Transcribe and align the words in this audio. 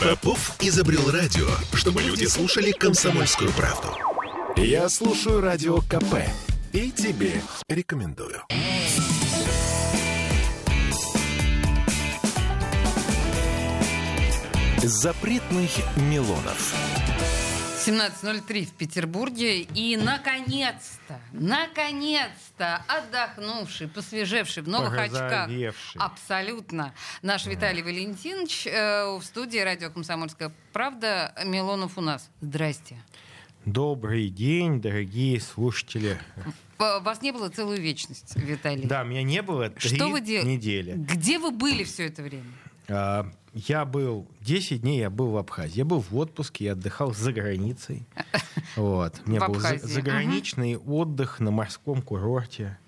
Попов 0.00 0.56
изобрел 0.60 1.10
радио, 1.10 1.46
чтобы 1.74 2.02
люди 2.02 2.24
слушали 2.24 2.72
комсомольскую 2.72 3.50
правду. 3.52 3.88
Я 4.56 4.88
слушаю 4.88 5.40
радио 5.40 5.80
КП 5.82 6.16
и 6.72 6.90
тебе 6.90 7.40
рекомендую. 7.68 8.42
Запретных 14.82 15.70
Милонов. 15.96 17.09
17.03 17.80 18.66
в 18.66 18.72
Петербурге. 18.72 19.62
И, 19.62 19.96
наконец-то, 19.96 21.18
наконец-то, 21.32 22.84
отдохнувший, 22.86 23.88
посвежевший, 23.88 24.62
в 24.62 24.68
новых 24.68 24.96
очках. 24.98 25.48
Абсолютно. 25.96 26.92
Наш 27.22 27.46
Виталий 27.46 27.82
Валентинович 27.82 28.66
э, 28.66 29.16
в 29.18 29.22
студии 29.24 29.58
радио 29.58 29.90
«Комсомольская 29.90 30.52
правда». 30.74 31.34
Милонов 31.46 31.96
у 31.96 32.02
нас. 32.02 32.28
Здрасте. 32.42 32.98
Добрый 33.64 34.28
день, 34.28 34.82
дорогие 34.82 35.40
слушатели. 35.40 36.18
Вас 36.78 37.22
не 37.22 37.32
было 37.32 37.48
целую 37.48 37.80
вечность, 37.80 38.36
Виталий. 38.36 38.84
Да, 38.86 39.04
меня 39.04 39.22
не 39.22 39.40
было 39.40 39.70
три 39.70 39.96
Что 39.96 40.08
вы 40.08 40.20
делали? 40.20 40.48
недели. 40.50 40.92
Где 40.96 41.38
вы 41.38 41.50
были 41.50 41.84
все 41.84 42.06
это 42.06 42.22
время? 42.22 42.44
А, 42.88 43.30
Я 43.52 43.84
был 43.84 44.28
10 44.42 44.80
дней, 44.82 45.00
я 45.00 45.10
был 45.10 45.30
в 45.30 45.36
Абхазии. 45.36 45.78
Я 45.78 45.84
был 45.84 46.00
в 46.00 46.14
отпуске, 46.16 46.66
я 46.66 46.72
отдыхал 46.72 47.12
за 47.12 47.32
границей. 47.32 48.06
Вот. 48.76 49.20
У 49.26 49.30
меня 49.30 49.46
был 49.46 49.56
за- 49.58 49.78
заграничный 49.78 50.76
отдых 50.76 51.40
на 51.40 51.50
морском 51.50 52.02
курорте. 52.02 52.78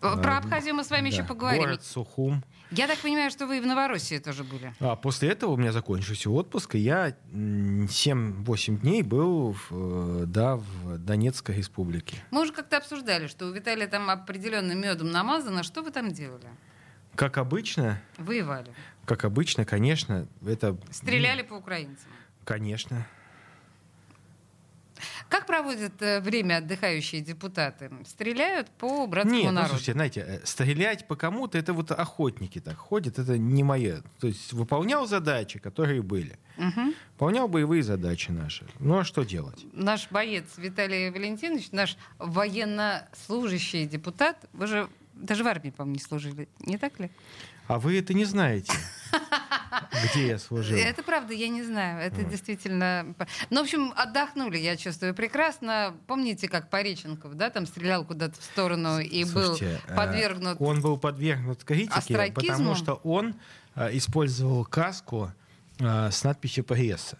Про 0.00 0.36
А, 0.36 0.38
Абхазию 0.38 0.74
мы 0.74 0.82
с 0.82 0.90
вами 0.90 1.08
еще 1.10 1.22
Да, 1.22 1.28
поговорим. 1.28 1.62
Город 1.62 1.84
Сухум. 1.84 2.42
Я 2.70 2.86
так 2.86 2.98
понимаю, 3.00 3.30
что 3.30 3.46
вы 3.46 3.58
и 3.58 3.60
в 3.60 3.66
Новороссии 3.66 4.18
тоже 4.18 4.44
были. 4.44 4.72
А 4.80 4.96
после 4.96 5.28
этого 5.30 5.50
у 5.50 5.56
меня 5.58 5.72
закончился 5.72 6.30
отпуск, 6.30 6.76
и 6.76 6.78
я 6.78 7.14
м, 7.32 7.84
7-8 7.86 8.78
дней 8.80 9.02
был 9.02 9.52
в, 9.52 10.22
э, 10.22 10.24
да, 10.26 10.56
в 10.56 10.96
Донецкой 10.96 11.56
республике. 11.56 12.16
Мы 12.30 12.42
уже 12.42 12.52
как-то 12.52 12.78
обсуждали, 12.78 13.26
что 13.26 13.46
у 13.46 13.52
Виталия 13.52 13.88
там 13.88 14.08
определенным 14.08 14.80
медом 14.80 15.10
намазано. 15.10 15.62
Что 15.64 15.82
вы 15.82 15.90
там 15.90 16.10
делали? 16.12 16.48
Как 17.14 17.38
обычно, 17.38 18.00
Воевали. 18.18 18.72
как 19.04 19.24
обычно, 19.24 19.64
конечно, 19.64 20.26
это... 20.46 20.76
Стреляли 20.90 21.42
по 21.42 21.54
украинцам. 21.54 22.08
ну, 22.10 22.44
Конечно. 22.44 23.06
Как 25.28 25.46
проводят 25.46 26.00
э, 26.02 26.20
время 26.20 26.58
отдыхающие 26.58 27.20
депутаты? 27.20 27.90
Стреляют 28.06 28.68
по 28.70 29.06
братскому 29.06 29.36
Нет, 29.36 29.46
ну, 29.46 29.52
народу. 29.52 29.70
слушайте, 29.70 29.92
знаете, 29.92 30.20
э, 30.26 30.40
стрелять 30.44 31.06
по 31.06 31.16
кому-то, 31.16 31.56
это 31.56 31.72
вот 31.72 31.90
охотники 31.92 32.60
так 32.60 32.76
ходят, 32.76 33.18
это 33.18 33.38
не 33.38 33.62
мое. 33.62 34.02
То 34.18 34.26
есть 34.26 34.52
выполнял 34.52 35.06
задачи, 35.06 35.58
которые 35.58 36.02
были. 36.02 36.38
Мгм. 36.56 36.94
Выполнял 37.12 37.48
боевые 37.48 37.82
задачи 37.82 38.30
наши. 38.30 38.66
Ну 38.78 38.98
а 38.98 39.04
что 39.04 39.22
делать? 39.22 39.64
Наш 39.72 40.10
боец 40.10 40.44
Виталий 40.58 41.10
Валентинович, 41.10 41.70
наш 41.72 41.96
военнослужащий 42.18 43.86
депутат, 43.86 44.36
вы 44.52 44.66
же 44.66 44.88
даже 45.20 45.44
в 45.44 45.46
армии, 45.46 45.70
по-моему, 45.70 45.94
не 45.96 46.02
служили, 46.02 46.48
не 46.60 46.78
так 46.78 46.98
ли? 46.98 47.10
А 47.68 47.78
вы 47.78 47.98
это 47.98 48.14
не 48.14 48.24
знаете, 48.24 48.72
где 50.04 50.28
я 50.28 50.38
служил. 50.38 50.76
Это 50.76 51.02
правда, 51.02 51.32
я 51.34 51.48
не 51.48 51.62
знаю. 51.62 52.00
Это 52.00 52.24
действительно... 52.24 53.14
Ну, 53.50 53.60
в 53.60 53.62
общем, 53.62 53.92
отдохнули, 53.96 54.58
я 54.58 54.76
чувствую 54.76 55.14
прекрасно. 55.14 55.94
Помните, 56.06 56.48
как 56.48 56.68
Пореченков, 56.68 57.34
да, 57.34 57.50
там 57.50 57.66
стрелял 57.66 58.04
куда-то 58.04 58.40
в 58.40 58.42
сторону 58.42 58.98
и 58.98 59.24
Слушайте, 59.24 59.80
был 59.86 59.94
э, 59.94 59.96
подвергнут... 59.96 60.56
Он 60.60 60.80
был 60.80 60.98
подвергнут 60.98 61.62
критике, 61.62 62.32
потому 62.34 62.74
что 62.74 62.94
он 63.04 63.36
э, 63.76 63.96
использовал 63.96 64.64
каску 64.64 65.30
э, 65.78 66.10
с 66.10 66.24
надписью 66.24 66.64
«Пресса». 66.64 67.18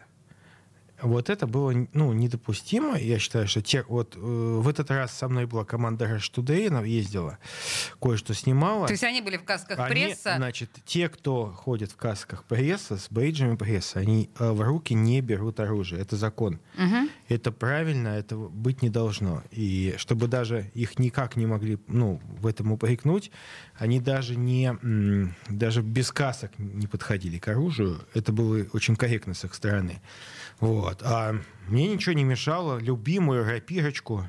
Вот 1.02 1.30
это 1.30 1.46
было 1.46 1.72
ну, 1.92 2.12
недопустимо. 2.12 2.98
Я 2.98 3.18
считаю, 3.18 3.48
что 3.48 3.62
те, 3.62 3.84
вот, 3.88 4.16
э, 4.16 4.18
в 4.18 4.68
этот 4.68 4.90
раз 4.90 5.12
со 5.16 5.28
мной 5.28 5.46
была 5.46 5.64
команда 5.64 6.04
Rush 6.04 6.32
Today, 6.34 6.68
она 6.68 6.82
ездила, 6.82 7.38
кое-что 8.00 8.34
снимала. 8.34 8.86
То 8.86 8.92
есть 8.92 9.04
они 9.04 9.20
были 9.20 9.36
в 9.36 9.44
касках 9.44 9.78
Они, 9.78 10.06
пресса. 10.06 10.34
значит, 10.36 10.70
те, 10.84 11.08
кто 11.08 11.46
ходит 11.52 11.92
в 11.92 11.96
касках 11.96 12.44
пресса, 12.44 12.96
с 12.96 13.08
бейджами 13.10 13.56
пресса, 13.56 14.00
они 14.00 14.30
э, 14.38 14.50
в 14.50 14.60
руки 14.62 14.94
не 14.94 15.20
берут 15.20 15.60
оружие. 15.60 16.02
Это 16.02 16.16
закон. 16.16 16.60
Мгм. 16.76 17.10
Это 17.28 17.52
правильно, 17.52 18.08
этого 18.08 18.48
быть 18.48 18.82
не 18.82 18.90
должно. 18.90 19.42
И 19.50 19.94
чтобы 19.96 20.28
даже 20.28 20.70
их 20.74 20.98
никак 20.98 21.36
не 21.36 21.46
могли 21.46 21.78
ну, 21.86 22.20
в 22.38 22.46
этом 22.46 22.72
упрекнуть, 22.72 23.30
они 23.76 24.00
даже, 24.00 24.36
не, 24.36 24.76
даже 25.48 25.82
без 25.82 26.12
касок 26.12 26.52
не 26.58 26.86
подходили 26.86 27.38
к 27.38 27.48
оружию. 27.48 28.00
Это 28.14 28.32
было 28.32 28.66
очень 28.72 28.96
корректно 28.96 29.34
с 29.34 29.44
их 29.44 29.54
стороны. 29.54 30.02
Вот. 30.60 30.89
А 31.02 31.34
мне 31.68 31.88
ничего 31.88 32.12
не 32.14 32.24
мешало. 32.24 32.78
Любимую 32.78 33.44
рапирочку, 33.44 34.28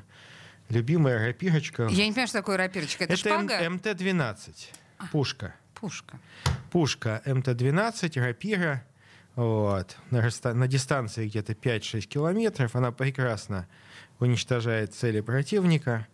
любимая 0.68 1.26
рапирочка. 1.26 1.84
Я 1.84 2.04
не 2.06 2.10
понимаю, 2.12 2.28
что 2.28 2.38
такое 2.38 2.56
рапирочка. 2.56 3.04
Это, 3.04 3.14
Это 3.14 3.28
М- 3.30 3.48
шпага? 3.48 3.68
МТ-12. 3.68 4.52
Пушка. 5.10 5.54
Пушка. 5.74 6.18
Пушка 6.70 7.22
МТ-12, 7.26 8.20
рапира. 8.24 8.84
Вот. 9.34 9.96
На, 10.10 10.28
на 10.54 10.68
дистанции 10.68 11.26
где-то 11.26 11.54
5-6 11.54 12.02
километров. 12.02 12.76
Она 12.76 12.92
прекрасно 12.92 13.66
уничтожает 14.20 14.94
цели 14.94 15.20
противника. 15.20 16.06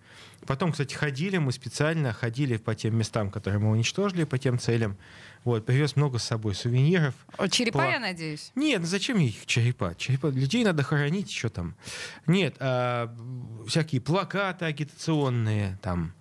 Потом, 0.47 0.73
кстати, 0.73 0.95
ходили, 0.95 1.37
мы 1.39 1.53
специально 1.53 2.13
ходили 2.13 2.57
по 2.57 2.75
тем 2.75 2.97
местам, 2.97 3.31
которые 3.31 3.61
мы 3.61 3.71
уничтожили, 3.71 4.25
по 4.25 4.39
тем 4.39 4.59
целям. 4.59 4.97
Вот, 5.45 5.67
привез 5.67 5.97
много 5.97 6.19
с 6.19 6.25
собой 6.25 6.55
сувениров. 6.55 7.15
О, 7.37 7.49
Черепа, 7.49 7.79
Пла- 7.79 7.93
я 7.93 8.01
надеюсь? 8.01 8.51
Нет, 8.55 8.81
ну 8.81 8.87
зачем 8.87 9.19
их 9.19 9.47
черепа? 9.47 9.95
черепа? 9.97 10.29
Людей 10.29 10.65
надо 10.65 10.83
хоронить, 10.83 11.31
что 11.31 11.49
там. 11.49 11.75
Нет, 12.27 12.57
а, 12.61 13.15
всякие 13.67 14.01
плакаты 14.01 14.65
агитационные, 14.65 15.79
там, 15.83 16.13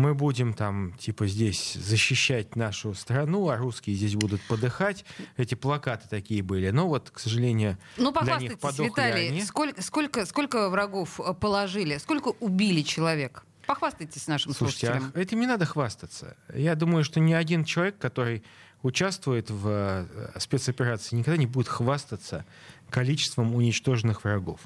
мы 0.00 0.14
будем 0.14 0.54
там, 0.54 0.94
типа, 0.94 1.26
здесь 1.26 1.74
защищать 1.74 2.56
нашу 2.56 2.94
страну, 2.94 3.48
а 3.50 3.56
русские 3.56 3.94
здесь 3.94 4.16
будут 4.16 4.40
подыхать. 4.48 5.04
Эти 5.36 5.54
плакаты 5.54 6.08
такие 6.08 6.42
были. 6.42 6.70
Но 6.70 6.88
вот, 6.88 7.10
к 7.10 7.18
сожалению, 7.18 7.76
Ну, 7.98 8.10
для 8.10 8.36
них 8.36 8.58
подохли 8.58 8.88
Виталий, 8.88 9.28
они. 9.28 9.42
сколько, 9.42 9.82
сколько, 9.82 10.24
сколько 10.26 10.70
врагов 10.70 11.20
э, 11.20 11.34
положили? 11.34 11.98
Сколько 11.98 12.28
убили 12.40 12.80
человек? 12.80 13.44
Похвастайтесь 13.66 14.26
нашим 14.26 14.54
Слушайте, 14.54 14.86
слушателям. 14.86 15.12
а 15.14 15.20
этим 15.20 15.38
не 15.38 15.46
надо 15.46 15.66
хвастаться. 15.66 16.34
Я 16.54 16.74
думаю, 16.74 17.04
что 17.04 17.20
ни 17.20 17.34
один 17.34 17.64
человек, 17.64 17.98
который 17.98 18.42
участвует 18.82 19.50
в 19.50 19.68
э, 19.68 20.38
спецоперации, 20.40 21.14
никогда 21.16 21.36
не 21.36 21.46
будет 21.46 21.68
хвастаться 21.68 22.46
количеством 22.88 23.54
уничтоженных 23.54 24.24
врагов. 24.24 24.60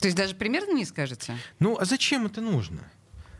То 0.00 0.08
есть 0.08 0.16
даже 0.16 0.34
примерно 0.34 0.72
не 0.74 0.84
скажете? 0.84 1.36
Ну, 1.60 1.78
а 1.78 1.84
зачем 1.84 2.26
это 2.26 2.40
нужно? 2.40 2.80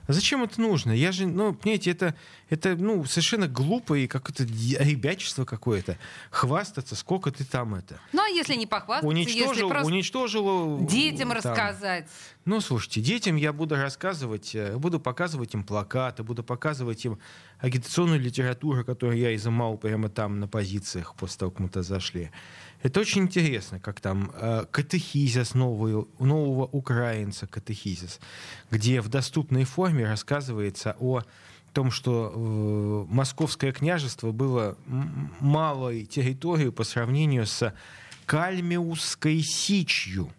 Зачем 0.08 0.42
это 0.42 0.60
нужно? 0.60 0.92
Я 0.92 1.12
же, 1.12 1.26
ну, 1.26 1.54
понимаете, 1.54 1.90
это, 1.90 2.14
это 2.50 2.76
ну, 2.76 3.04
совершенно 3.04 3.48
глупо 3.48 3.94
и 3.94 4.06
как-то 4.06 4.44
ребячество 4.44 5.44
какое-то. 5.44 5.96
Хвастаться, 6.30 6.96
сколько 6.96 7.30
ты 7.30 7.44
там 7.44 7.74
это. 7.74 8.00
Ну, 8.12 8.22
а 8.22 8.28
если 8.28 8.54
не 8.54 8.66
похвастаться, 8.66 9.16
если 9.16 9.42
Уничтожил, 9.42 9.68
просто 9.68 9.86
уничтожил... 9.86 10.86
детям 10.86 11.28
там. 11.28 11.38
рассказать? 11.38 12.08
Ну, 12.44 12.60
слушайте, 12.60 13.00
детям 13.00 13.36
я 13.36 13.52
буду 13.52 13.76
рассказывать, 13.76 14.54
э, 14.54 14.76
буду 14.76 14.98
показывать 14.98 15.54
им 15.54 15.62
плакаты, 15.62 16.24
буду 16.24 16.42
показывать 16.42 17.04
им 17.04 17.18
агитационную 17.60 18.20
литературу, 18.20 18.84
которую 18.84 19.18
я 19.18 19.34
изымал 19.36 19.76
прямо 19.78 20.08
там 20.08 20.40
на 20.40 20.48
позициях 20.48 21.14
после 21.14 21.38
того, 21.38 21.50
как 21.52 21.60
мы 21.60 21.68
туда 21.68 21.82
зашли. 21.82 22.30
Это 22.82 23.00
очень 23.00 23.22
интересно, 23.22 23.78
как 23.78 24.00
там 24.00 24.32
э, 24.34 24.64
катехизис 24.70 25.54
новый, 25.54 26.04
нового 26.18 26.66
украинца 26.66 27.46
катехизис, 27.46 28.18
где 28.70 29.00
в 29.00 29.08
доступной 29.08 29.64
форме 29.64 30.04
рассказывается 30.04 30.96
о 30.98 31.22
том, 31.72 31.92
что 31.92 32.32
э, 32.34 33.12
московское 33.12 33.72
княжество 33.72 34.32
было 34.32 34.76
малой 35.38 36.04
территорией 36.04 36.72
по 36.72 36.82
сравнению 36.82 37.46
с 37.46 37.72
Кальмиусской 38.26 39.42
сичью. 39.42 40.32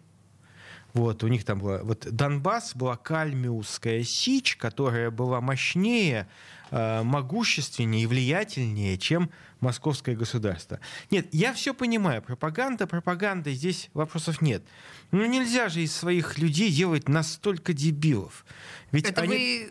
Вот, 0.94 1.24
у 1.24 1.28
них 1.28 1.44
там 1.44 1.58
была... 1.58 1.78
Вот 1.82 2.06
Донбасс 2.10 2.74
была 2.76 2.96
Кальмиусская 2.96 4.04
сич, 4.04 4.56
которая 4.56 5.10
была 5.10 5.40
мощнее, 5.40 6.28
э, 6.70 7.02
могущественнее 7.02 8.04
и 8.04 8.06
влиятельнее, 8.06 8.96
чем 8.96 9.28
московское 9.58 10.14
государство. 10.14 10.78
Нет, 11.10 11.26
я 11.32 11.52
все 11.52 11.74
понимаю. 11.74 12.22
Пропаганда, 12.22 12.86
пропаганда, 12.86 13.52
здесь 13.52 13.90
вопросов 13.92 14.40
нет. 14.40 14.62
Ну 15.10 15.26
нельзя 15.26 15.68
же 15.68 15.80
из 15.82 15.94
своих 15.94 16.38
людей 16.38 16.70
делать 16.70 17.08
настолько 17.08 17.72
дебилов. 17.72 18.46
Ведь 18.92 19.08
Это 19.10 19.22
они... 19.22 19.66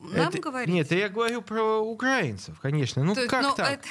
вы 0.00 0.14
нам 0.16 0.28
Это- 0.28 0.40
говорите? 0.40 0.72
Нет, 0.72 0.90
я 0.90 1.10
говорю 1.10 1.42
про 1.42 1.80
украинцев, 1.80 2.58
конечно. 2.60 3.04
Ну 3.04 3.14
То 3.14 3.26
как 3.28 3.42
ну, 3.42 3.54
так? 3.54 3.72
это- 3.72 3.88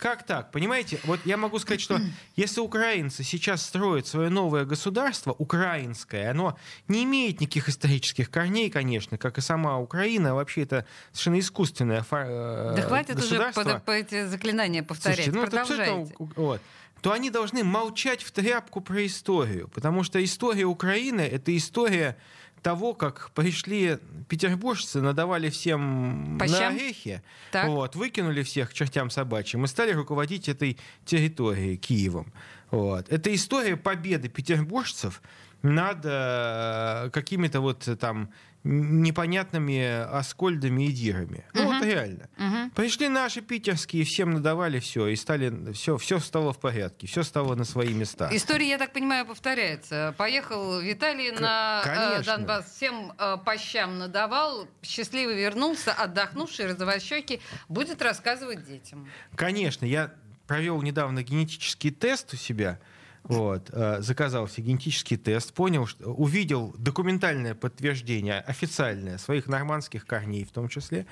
как 0.00 0.24
так? 0.24 0.50
Понимаете, 0.50 0.98
вот 1.04 1.20
я 1.24 1.36
могу 1.36 1.58
сказать, 1.58 1.80
что 1.80 2.00
если 2.34 2.60
украинцы 2.60 3.22
сейчас 3.22 3.62
строят 3.62 4.06
свое 4.06 4.30
новое 4.30 4.64
государство, 4.64 5.32
украинское, 5.32 6.30
оно 6.30 6.56
не 6.88 7.04
имеет 7.04 7.40
никаких 7.40 7.68
исторических 7.68 8.30
корней, 8.30 8.70
конечно, 8.70 9.18
как 9.18 9.38
и 9.38 9.40
сама 9.40 9.78
Украина, 9.78 10.34
вообще 10.34 10.62
это 10.62 10.86
совершенно 11.12 11.38
искусственное 11.38 12.04
э, 12.10 12.74
Да 12.76 12.82
хватит 12.82 13.18
уже 13.18 13.52
по, 13.52 13.78
по 13.78 13.90
эти 13.90 14.26
заклинания 14.26 14.82
повторять, 14.82 15.24
Слушайте, 15.24 15.38
ну, 15.38 15.46
продолжайте. 15.46 16.14
Это 16.14 16.40
вот 16.40 16.60
то 17.00 17.12
они 17.12 17.30
должны 17.30 17.64
молчать 17.64 18.22
в 18.22 18.30
тряпку 18.30 18.80
про 18.80 19.06
историю, 19.06 19.68
потому 19.68 20.02
что 20.02 20.22
история 20.22 20.64
Украины— 20.64 21.20
это 21.32 21.56
история 21.56 22.16
того, 22.62 22.94
как 22.94 23.30
пришли 23.32 23.98
петербуржцы, 24.28 25.00
надавали 25.00 25.50
всем 25.50 26.38
По 26.38 26.46
на 26.46 26.68
орехи, 26.68 27.22
вот, 27.52 27.96
выкинули 27.96 28.42
всех 28.42 28.70
к 28.70 28.72
чертям 28.72 29.10
собачьим 29.10 29.64
и 29.64 29.68
стали 29.68 29.92
руководить 29.92 30.48
этой 30.48 30.78
территорией, 31.04 31.76
Киевом. 31.76 32.32
Вот. 32.70 33.08
Это 33.08 33.34
история 33.34 33.76
победы 33.76 34.28
петербуржцев 34.28 35.22
над 35.62 36.00
э, 36.04 37.10
какими-то 37.12 37.60
вот 37.60 37.88
там 37.98 38.30
непонятными 38.62 40.02
аскольдами 40.12 40.84
и 40.84 40.92
дирами. 40.92 41.44
Ну 41.54 41.62
угу. 41.62 41.72
вот 41.72 41.84
реально. 41.84 42.28
Угу. 42.36 42.70
Пришли 42.74 43.08
наши 43.08 43.40
питерские, 43.40 44.04
всем 44.04 44.32
надавали 44.32 44.80
все, 44.80 45.06
и 45.08 45.16
стали 45.16 45.72
все, 45.72 45.96
все 45.96 46.18
стало 46.18 46.52
в 46.52 46.58
порядке, 46.58 47.06
все 47.06 47.22
стало 47.22 47.54
на 47.54 47.64
свои 47.64 47.94
места. 47.94 48.28
История, 48.32 48.68
я 48.68 48.78
так 48.78 48.92
понимаю, 48.92 49.24
повторяется. 49.24 50.14
Поехал 50.18 50.78
Виталий 50.80 51.30
К- 51.30 51.40
на 51.40 51.82
э, 51.84 51.94
конечно. 51.94 52.36
Донбасс, 52.36 52.70
всем 52.74 53.12
э, 53.18 53.36
по 53.44 53.56
щам 53.56 53.98
надавал, 53.98 54.68
счастливо 54.82 55.30
вернулся, 55.30 55.92
отдохнувший, 55.92 56.66
розовощекий, 56.66 57.40
будет 57.68 58.02
рассказывать 58.02 58.66
детям. 58.66 59.08
Конечно, 59.36 59.86
я 59.86 60.12
провел 60.46 60.82
недавно 60.82 61.22
генетический 61.22 61.90
тест 61.90 62.34
у 62.34 62.36
себя 62.36 62.78
вот, 63.24 63.70
э, 63.72 63.98
заказал 64.00 64.48
себе 64.48 64.68
генетический 64.68 65.16
тест, 65.16 65.52
понял, 65.52 65.86
что, 65.86 66.10
увидел 66.10 66.74
документальное 66.78 67.54
подтверждение, 67.54 68.40
официальное, 68.40 69.18
своих 69.18 69.46
нормандских 69.46 70.06
корней 70.06 70.44
в 70.44 70.50
том 70.50 70.68
числе. 70.68 71.06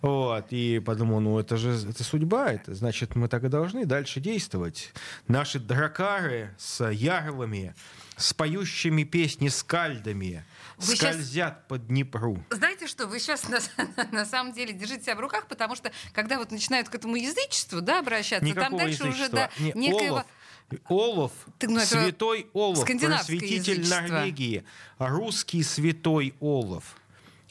Вот, 0.00 0.46
и 0.50 0.80
подумал, 0.84 1.20
ну 1.20 1.38
это 1.38 1.56
же 1.56 1.74
это 1.88 2.02
судьба, 2.02 2.52
это 2.52 2.74
значит 2.74 3.14
мы 3.14 3.28
так 3.28 3.44
и 3.44 3.48
должны 3.48 3.86
дальше 3.86 4.18
действовать. 4.18 4.92
Наши 5.28 5.60
дракары 5.60 6.54
с 6.58 6.84
ярлами, 6.90 7.74
с 8.16 8.32
поющими 8.34 9.04
песни 9.04 9.48
скальдами, 9.48 10.44
вы 10.78 10.96
скользят 10.96 11.24
сейчас... 11.24 11.54
по 11.68 11.78
Днепру. 11.78 12.44
Знаете 12.50 12.88
что, 12.88 13.06
вы 13.06 13.20
сейчас 13.20 13.48
на, 13.48 13.60
на 14.10 14.24
самом 14.24 14.52
деле 14.52 14.72
держите 14.72 15.04
себя 15.04 15.14
в 15.14 15.20
руках, 15.20 15.46
потому 15.46 15.76
что 15.76 15.92
когда 16.12 16.38
вот 16.38 16.50
начинают 16.50 16.88
к 16.88 16.94
этому 16.94 17.14
язычеству 17.14 17.80
да, 17.80 18.00
обращаться, 18.00 18.44
Никакого 18.44 18.70
там 18.70 18.78
дальше 18.78 19.04
уже 19.04 19.28
да, 19.28 19.50
Не, 19.58 19.72
некоего... 19.72 20.16
Олаф 20.16 20.26
Олов, 20.88 21.32
так, 21.58 21.70
ну, 21.70 21.80
святой 21.80 22.46
Олов, 22.52 22.84
просветитель 22.84 23.80
язычество. 23.80 24.00
Норвегии, 24.00 24.64
русский 24.98 25.62
святой 25.62 26.34
Олов. 26.40 26.96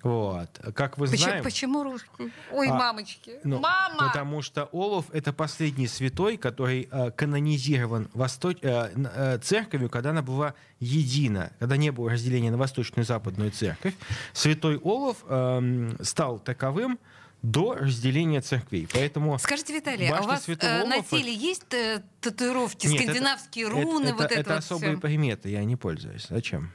Вот. 0.03 0.50
Как 0.73 0.97
вы 0.97 1.07
почему, 1.07 1.23
знаете... 1.23 1.44
Почему 1.44 1.83
русский? 1.83 2.31
Ой, 2.51 2.68
а, 2.69 2.73
мамочки. 2.73 3.33
Ну, 3.44 3.59
Мама! 3.59 4.07
Потому 4.07 4.41
что 4.41 4.65
Олов— 4.71 5.06
это 5.13 5.31
последний 5.31 5.88
святой, 5.88 6.38
который 6.38 6.88
э, 6.91 7.12
канонизирован 7.12 8.09
Восток... 8.13 8.57
э, 8.62 8.91
э, 8.95 9.38
церковью, 9.39 9.89
когда 9.89 10.09
она 10.09 10.24
была 10.24 10.56
едина, 10.79 11.51
когда 11.59 11.77
не 11.77 11.91
было 11.91 12.09
разделения 12.09 12.50
на 12.50 12.57
восточную 12.57 13.03
и 13.03 13.07
западную 13.07 13.51
церковь. 13.51 13.94
Святой 14.33 14.77
Олов 14.77 15.17
э, 15.27 15.91
стал 16.01 16.39
таковым 16.39 16.97
до 17.41 17.73
разделения 17.73 18.41
церквей. 18.41 18.88
Поэтому 18.91 19.38
Скажите, 19.39 19.73
Виталий, 19.73 20.07
а 20.09 20.21
у 20.21 20.25
вас 20.25 20.47
э, 20.47 20.85
на 20.85 21.01
теле 21.01 21.33
есть 21.33 21.73
э, 21.73 22.03
татуировки, 22.19 22.88
Нет, 22.88 23.01
скандинавские 23.01 23.65
это, 23.65 23.73
руны? 23.73 24.07
Это, 24.07 24.15
вот 24.15 24.25
это, 24.25 24.33
это, 24.33 24.41
это 24.41 24.49
вот 24.51 24.59
особые 24.59 24.91
все? 24.93 25.01
приметы, 25.01 25.49
я 25.49 25.63
не 25.63 25.75
пользуюсь. 25.75 26.27
Зачем? 26.29 26.71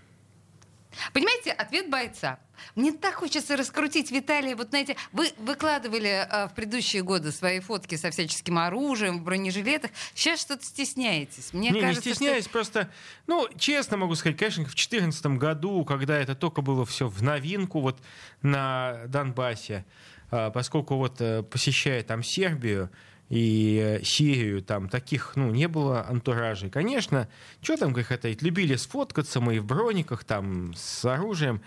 Понимаете, 1.12 1.52
ответ 1.52 1.90
бойца. 1.90 2.38
Мне 2.74 2.92
так 2.92 3.14
хочется 3.14 3.56
раскрутить 3.56 4.10
Виталия. 4.10 4.56
Вот 4.56 4.70
знаете, 4.70 4.96
вы 5.12 5.30
выкладывали 5.38 6.26
э, 6.28 6.48
в 6.48 6.54
предыдущие 6.54 7.02
годы 7.02 7.32
свои 7.32 7.60
фотки 7.60 7.96
со 7.96 8.10
всяческим 8.10 8.58
оружием, 8.58 9.20
в 9.20 9.22
бронежилетах. 9.22 9.90
Сейчас 10.14 10.40
что-то 10.40 10.64
стесняетесь. 10.64 11.52
Мне 11.52 11.70
не, 11.70 11.80
кажется, 11.80 12.08
не 12.08 12.14
стесняюсь, 12.14 12.44
что... 12.44 12.52
просто, 12.52 12.90
ну, 13.26 13.46
честно 13.58 13.98
могу 13.98 14.14
сказать, 14.14 14.38
конечно, 14.38 14.64
в 14.64 14.68
2014 14.68 15.26
году, 15.38 15.84
когда 15.84 16.18
это 16.18 16.34
только 16.34 16.62
было 16.62 16.86
все 16.86 17.08
в 17.08 17.22
новинку 17.22 17.80
вот 17.80 18.00
на 18.42 19.02
Донбассе, 19.06 19.84
поскольку 20.30 20.96
вот 20.96 21.20
э, 21.20 21.42
посещая 21.42 22.02
там 22.02 22.22
Сербию 22.22 22.90
и 23.28 23.98
э, 24.00 24.04
Сирию, 24.04 24.62
там 24.62 24.88
таких, 24.88 25.32
ну, 25.36 25.50
не 25.50 25.68
было 25.68 26.06
антуражей. 26.06 26.70
Конечно, 26.70 27.28
что 27.60 27.76
там 27.76 27.92
греха 27.92 28.16
таить, 28.16 28.42
любили 28.42 28.76
сфоткаться 28.76 29.40
мы 29.40 29.56
и 29.56 29.58
в 29.58 29.64
брониках, 29.64 30.24
там, 30.24 30.74
с 30.74 31.04
оружием. 31.04 31.60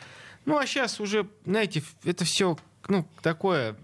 Ну, 0.46 0.58
а 0.58 0.66
сейчас 0.66 1.00
уже, 1.00 1.28
знаете, 1.46 1.84
это 2.04 2.26
все, 2.26 2.58
ну, 2.88 3.06
такое, 3.22 3.76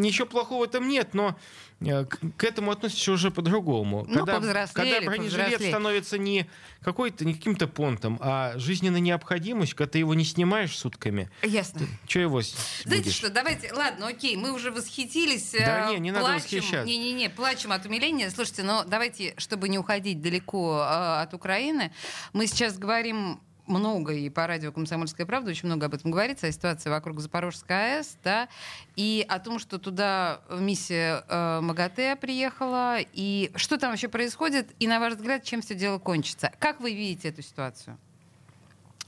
ничего 0.00 0.26
плохого 0.26 0.66
там 0.66 0.88
нет, 0.88 1.14
но 1.14 1.36
Э, 1.80 2.04
к 2.04 2.44
этому 2.44 2.70
относишься 2.70 3.12
уже 3.12 3.30
по-другому. 3.30 4.06
Ну, 4.08 4.24
когда, 4.24 4.66
когда 4.68 5.00
бронежилет 5.02 5.60
становится 5.60 6.16
не 6.16 6.46
какой-то 6.80 7.24
не 7.24 7.34
каким-то 7.34 7.66
понтом, 7.66 8.18
а 8.22 8.56
жизненная 8.56 9.00
необходимость, 9.00 9.74
когда 9.74 9.92
ты 9.92 9.98
его 9.98 10.14
не 10.14 10.24
снимаешь 10.24 10.76
сутками. 10.76 11.30
Ясно. 11.42 11.82
Что 12.08 12.20
его 12.20 12.40
Знаете 12.40 13.04
будешь? 13.04 13.14
что, 13.14 13.28
давайте, 13.28 13.72
ладно, 13.74 14.06
окей, 14.08 14.36
мы 14.36 14.52
уже 14.52 14.70
восхитились. 14.70 15.52
Да 15.52 15.90
э, 15.90 15.94
не, 15.94 15.98
не 15.98 16.12
плачем, 16.12 16.24
надо 16.24 16.36
восхищаться. 16.36 16.86
Не-не-не, 16.86 17.28
плачем 17.28 17.72
от 17.72 17.84
умиления. 17.84 18.30
Слушайте, 18.30 18.62
но 18.62 18.84
давайте, 18.84 19.34
чтобы 19.36 19.68
не 19.68 19.78
уходить 19.78 20.22
далеко 20.22 20.78
э, 20.78 21.22
от 21.22 21.34
Украины, 21.34 21.92
мы 22.32 22.46
сейчас 22.46 22.78
говорим 22.78 23.40
много 23.66 24.12
и 24.12 24.28
по 24.28 24.46
радио 24.46 24.72
«Комсомольская 24.72 25.26
правда» 25.26 25.50
очень 25.50 25.66
много 25.66 25.86
об 25.86 25.94
этом 25.94 26.10
говорится, 26.10 26.46
о 26.46 26.52
ситуации 26.52 26.90
вокруг 26.90 27.20
Запорожской 27.20 27.98
АЭС, 27.98 28.16
да, 28.22 28.48
и 28.96 29.24
о 29.28 29.38
том, 29.38 29.58
что 29.58 29.78
туда 29.78 30.40
миссия 30.50 31.24
э, 31.28 31.60
МАГАТЭ 31.60 32.16
приехала, 32.16 32.98
и 33.00 33.50
что 33.54 33.78
там 33.78 33.90
вообще 33.90 34.08
происходит, 34.08 34.74
и, 34.78 34.86
на 34.86 35.00
ваш 35.00 35.14
взгляд, 35.14 35.44
чем 35.44 35.62
все 35.62 35.74
дело 35.74 35.98
кончится. 35.98 36.52
Как 36.58 36.80
вы 36.80 36.94
видите 36.94 37.28
эту 37.28 37.42
ситуацию? 37.42 37.98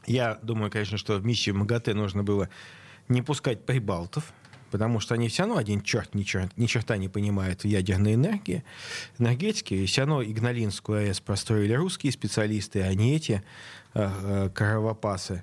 Я 0.07 0.39
думаю, 0.43 0.71
конечно, 0.71 0.97
что 0.97 1.19
в 1.19 1.25
миссию 1.25 1.57
МАГАТЭ 1.57 1.95
нужно 1.95 2.23
было 2.23 2.49
не 3.09 3.23
пускать 3.23 3.65
прибалтов, 3.65 4.33
потому 4.71 5.01
что 5.01 5.15
они 5.15 5.29
все 5.29 5.43
равно 5.43 5.57
один 5.57 5.81
черт 5.81 6.15
ни, 6.15 6.23
черт, 6.23 6.57
ни 6.57 6.67
черта 6.67 6.97
не 6.97 7.09
понимают 7.09 7.63
в 7.63 7.67
ядерной 7.67 8.15
энергии, 8.15 8.65
энергетике, 9.19 9.77
и 9.77 9.87
все 9.87 10.03
равно 10.03 10.23
Игналинскую 10.23 11.01
АЭС 11.01 11.21
построили 11.21 11.73
русские 11.75 12.13
специалисты, 12.13 12.83
а 12.83 12.93
не 12.95 13.17
эти 13.17 13.43
э, 13.99 14.47
э 14.47 14.51
кровопасы. 14.51 15.43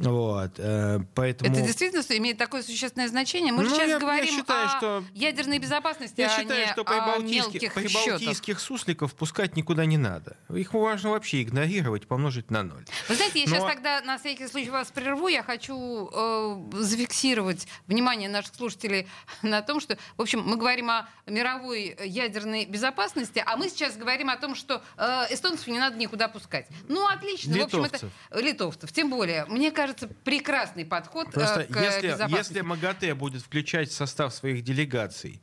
Вот, 0.00 0.52
э, 0.58 1.00
поэтому... 1.14 1.50
Это 1.50 1.62
действительно 1.62 2.00
имеет 2.18 2.38
такое 2.38 2.62
существенное 2.62 3.08
значение. 3.08 3.52
Мы 3.52 3.64
ну, 3.64 3.70
сейчас 3.70 3.88
я, 3.88 3.98
говорим 3.98 4.24
я 4.24 4.40
считаю, 4.40 4.66
о 4.66 4.76
что... 4.76 5.04
ядерной 5.14 5.58
безопасности, 5.58 6.20
я 6.20 6.34
а 6.34 6.40
считаю, 6.40 6.66
не 6.66 6.72
что 6.72 6.84
прибалтийских, 6.84 7.74
прибалтийских 7.74 8.60
сусликов 8.60 9.14
пускать 9.14 9.56
никуда 9.56 9.84
не 9.84 9.98
надо. 9.98 10.36
Их 10.54 10.72
важно 10.74 11.10
вообще 11.10 11.42
игнорировать, 11.42 12.06
помножить 12.06 12.50
на 12.50 12.62
ноль. 12.62 12.84
Вы 13.08 13.14
знаете, 13.14 13.40
я 13.40 13.46
Но... 13.46 13.56
сейчас 13.56 13.64
тогда 13.64 14.00
на 14.00 14.18
всякий 14.18 14.46
случай 14.48 14.70
вас 14.70 14.90
прерву. 14.90 15.28
Я 15.28 15.42
хочу 15.42 16.10
э, 16.12 16.62
зафиксировать 16.72 17.66
внимание 17.86 18.28
наших 18.28 18.54
слушателей 18.54 19.06
на 19.42 19.62
том, 19.62 19.80
что, 19.80 19.98
в 20.16 20.22
общем, 20.22 20.42
мы 20.44 20.56
говорим 20.56 20.90
о 20.90 21.08
мировой 21.26 21.96
ядерной 22.04 22.64
безопасности, 22.64 23.42
а 23.44 23.56
мы 23.56 23.68
сейчас 23.68 23.96
говорим 23.96 24.30
о 24.30 24.36
том, 24.36 24.54
что 24.54 24.82
э, 24.96 25.26
эстонцев 25.30 25.66
не 25.66 25.78
надо 25.78 25.96
никуда 25.96 26.28
пускать. 26.28 26.66
Ну, 26.88 27.06
отлично. 27.06 27.52
Литовцев. 27.52 27.80
В 27.80 27.94
общем, 27.94 28.10
это... 28.30 28.40
Литовцев. 28.40 28.92
Тем 28.92 29.10
более. 29.10 29.44
Мне 29.46 29.70
кажется, 29.70 29.89
кажется, 29.94 30.08
прекрасный 30.24 30.84
подход 30.84 31.28
э, 31.28 31.32
Просто 31.32 31.64
к 31.64 31.76
если, 31.80 32.36
если 32.36 32.60
МАГАТЭ 32.60 33.14
будет 33.14 33.42
включать 33.42 33.90
в 33.90 33.92
состав 33.92 34.32
своих 34.34 34.62
делегаций 34.62 35.40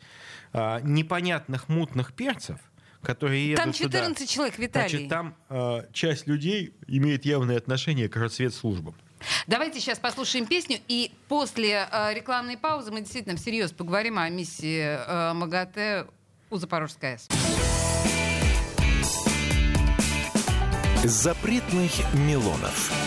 а, 0.54 0.80
непонятных 0.82 1.70
мутных 1.70 2.14
перцев, 2.14 2.60
которые 3.02 3.52
едут 3.52 3.64
Там 3.64 3.74
14 3.74 4.18
туда, 4.18 4.28
человек, 4.28 4.58
Виталий. 4.58 4.90
Значит, 4.90 5.10
там 5.10 5.36
а, 5.50 5.86
часть 5.94 6.28
людей 6.28 6.74
имеет 6.88 7.26
явное 7.26 7.58
отношение 7.58 8.10
к 8.10 8.16
разведслужбам. 8.16 8.96
Давайте 9.48 9.80
сейчас 9.80 9.98
послушаем 9.98 10.46
песню, 10.46 10.78
и 10.88 11.12
после 11.28 11.88
э, 11.92 12.14
рекламной 12.14 12.56
паузы 12.56 12.92
мы 12.92 13.00
действительно 13.00 13.36
всерьез 13.36 13.72
поговорим 13.72 14.20
о 14.20 14.30
миссии 14.30 14.80
э, 14.80 15.34
МАГАТЭ 15.34 16.06
у 16.52 16.58
Запорожской 16.58 17.14
АЭС. 17.14 17.28
Запретных 21.04 21.92
Милонов. 22.14 23.07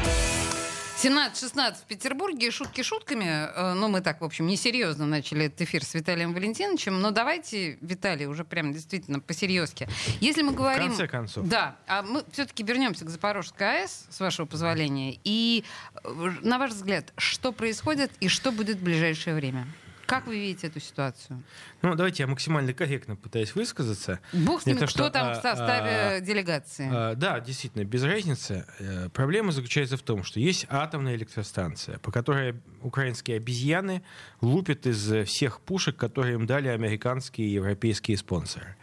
17-16 1.03 1.77
в 1.77 1.85
Петербурге, 1.87 2.51
шутки 2.51 2.83
шутками, 2.83 3.25
э, 3.25 3.73
ну 3.73 3.87
мы 3.87 4.01
так, 4.01 4.21
в 4.21 4.23
общем, 4.23 4.45
несерьезно 4.45 5.07
начали 5.07 5.45
этот 5.45 5.61
эфир 5.61 5.83
с 5.83 5.95
Виталием 5.95 6.31
Валентиновичем, 6.31 7.01
но 7.01 7.09
давайте, 7.09 7.79
Виталий, 7.81 8.27
уже 8.27 8.45
прям 8.45 8.71
действительно 8.71 9.19
по-серьезки. 9.19 9.87
Если 10.19 10.43
мы 10.43 10.53
говорим... 10.53 10.85
В 10.85 10.97
конце 10.97 11.07
концов. 11.07 11.47
Да, 11.47 11.75
а 11.87 12.03
мы 12.03 12.23
все-таки 12.31 12.61
вернемся 12.61 13.03
к 13.03 13.09
Запорожской 13.09 13.81
АЭС, 13.81 14.05
с 14.11 14.19
вашего 14.19 14.45
позволения, 14.45 15.17
и 15.23 15.63
э, 16.03 16.31
на 16.43 16.59
ваш 16.59 16.69
взгляд, 16.69 17.13
что 17.17 17.51
происходит 17.51 18.11
и 18.19 18.27
что 18.27 18.51
будет 18.51 18.77
в 18.77 18.83
ближайшее 18.83 19.35
время? 19.35 19.65
Как 20.11 20.27
вы 20.27 20.37
видите 20.37 20.67
эту 20.67 20.81
ситуацию? 20.81 21.41
Ну, 21.81 21.95
давайте 21.95 22.23
я 22.23 22.27
максимально 22.27 22.73
корректно 22.73 23.15
пытаюсь 23.15 23.55
высказаться. 23.55 24.19
Бог 24.33 24.61
с 24.61 24.67
Это 24.67 24.79
кто 24.79 24.87
что, 24.87 25.09
там 25.09 25.29
а, 25.29 25.31
в 25.31 25.35
составе 25.35 25.89
а, 25.89 26.19
делегации? 26.19 26.89
А, 26.91 27.15
Да, 27.15 27.39
действительно, 27.39 27.85
без 27.85 28.03
разницы. 28.03 28.65
Э, 28.79 29.07
Проблема 29.07 29.53
заключается 29.53 29.95
в 29.95 30.01
том, 30.01 30.25
что 30.25 30.41
есть 30.41 30.65
атомная 30.67 31.15
электростанция, 31.15 31.97
по 31.99 32.11
которой 32.11 32.55
украинские 32.81 33.37
обезьяны 33.37 34.03
лупят 34.41 34.85
из 34.85 35.29
всех 35.29 35.61
пушек, 35.61 35.95
которые 35.95 36.33
им 36.33 36.45
дали 36.45 36.67
американские 36.67 37.47
и 37.47 37.51
европейские 37.51 38.17
спонсоры. 38.17 38.75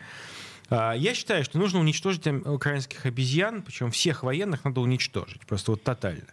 А, 0.70 0.92
Я 0.92 1.14
считаю, 1.14 1.44
что 1.44 1.58
нужно 1.58 1.80
уничтожить 1.80 2.26
украинских 2.26 3.06
обезьян, 3.06 3.62
причем 3.62 3.90
всех 3.90 4.22
военных 4.22 4.64
надо 4.64 4.80
уничтожить, 4.80 5.46
просто 5.46 5.72
вот 5.72 5.82
тотально. 5.82 6.26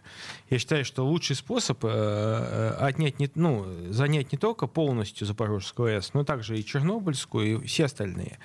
Я 0.50 0.58
считаю, 0.58 0.84
что 0.84 1.06
лучший 1.06 1.36
способ 1.36 1.84
э, 1.84 1.88
э, 1.88 2.68
отнять, 2.78 3.18
не, 3.18 3.30
ну, 3.34 3.66
занять 3.90 4.32
не 4.32 4.38
только 4.38 4.66
полностью 4.66 5.26
Запорожскую 5.26 5.96
АЭС, 5.96 6.14
но 6.14 6.24
также 6.24 6.58
и 6.58 6.64
Чернобыльскую, 6.64 7.62
и 7.62 7.66
все 7.66 7.86
остальные. 7.86 8.38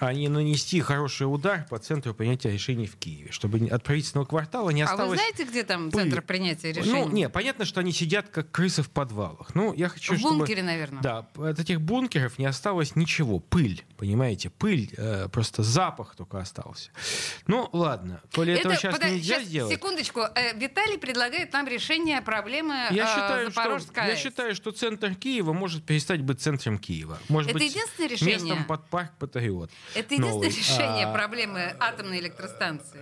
А, 0.00 0.08
а 0.08 0.12
не 0.14 0.28
нанести 0.28 0.80
хороший 0.80 1.24
удар 1.24 1.66
по 1.68 1.78
центру 1.78 2.14
принятия 2.14 2.50
решений 2.50 2.86
в 2.86 2.96
Киеве, 2.96 3.30
чтобы 3.32 3.66
от 3.68 3.82
правительственного 3.84 4.26
квартала 4.26 4.70
не 4.70 4.82
А 4.82 4.86
осталось... 4.86 5.10
вы 5.10 5.16
знаете, 5.16 5.44
где 5.44 5.62
там 5.62 5.90
пыль. 5.90 6.04
центр 6.04 6.22
принятия 6.22 6.72
решений? 6.72 6.92
Ну, 6.92 7.08
не, 7.10 7.28
понятно, 7.28 7.64
что 7.64 7.80
они 7.80 7.92
сидят 7.92 8.28
как 8.28 8.50
крысы 8.50 8.82
в 8.82 8.90
подвалах. 8.90 9.54
Ну, 9.54 9.74
я 9.74 9.88
хочу, 9.88 10.14
в 10.14 10.18
чтобы... 10.18 10.38
бункере, 10.38 10.62
наверное. 10.62 11.02
Да, 11.02 11.28
от 11.36 11.58
этих 11.58 11.80
бункеров 11.80 12.38
не 12.38 12.46
осталось 12.46 12.96
ничего. 12.96 13.38
Пыль, 13.38 13.84
понимаете, 13.96 14.50
пыль, 14.50 14.90
э, 14.96 15.28
просто 15.28 15.62
запах 15.62 16.16
только 16.16 16.38
остался. 16.38 16.90
Ну, 17.46 17.68
ладно, 17.72 18.22
коли 18.34 18.54
этого 18.54 18.74
сейчас 18.74 18.94
подожди, 18.94 19.16
нельзя 19.16 19.34
щас, 19.36 19.44
сделать... 19.44 19.74
Секундочку. 19.74 20.20
Э, 20.20 20.56
Виталий 20.56 20.98
предлагает 20.98 21.52
нам 21.52 21.68
решение 21.68 22.22
проблемы 22.22 22.74
Я 22.90 23.04
э, 23.04 23.06
считаю, 23.06 23.50
что, 23.50 23.60
Запорожской 23.62 24.06
я 24.06 24.12
АЭС. 24.12 24.18
считаю, 24.18 24.54
что 24.54 24.70
центр 24.72 25.14
Киева 25.14 25.52
может 25.52 25.84
перестать 25.84 26.22
быть 26.22 26.40
центром 26.40 26.78
Киева. 26.78 27.18
Может 27.28 27.50
Это 27.50 27.58
быть, 27.58 27.70
единственное 27.70 28.08
решение? 28.08 28.38
местом 28.38 28.64
под 28.64 28.88
парк 28.88 29.12
Патриот. 29.18 29.70
Это 29.94 30.14
единственное 30.14 30.32
новый. 30.32 30.48
решение 30.48 31.06
А, 31.06 31.12
проблемы 31.12 31.74
атомной 31.78 32.20
электростанции. 32.20 33.00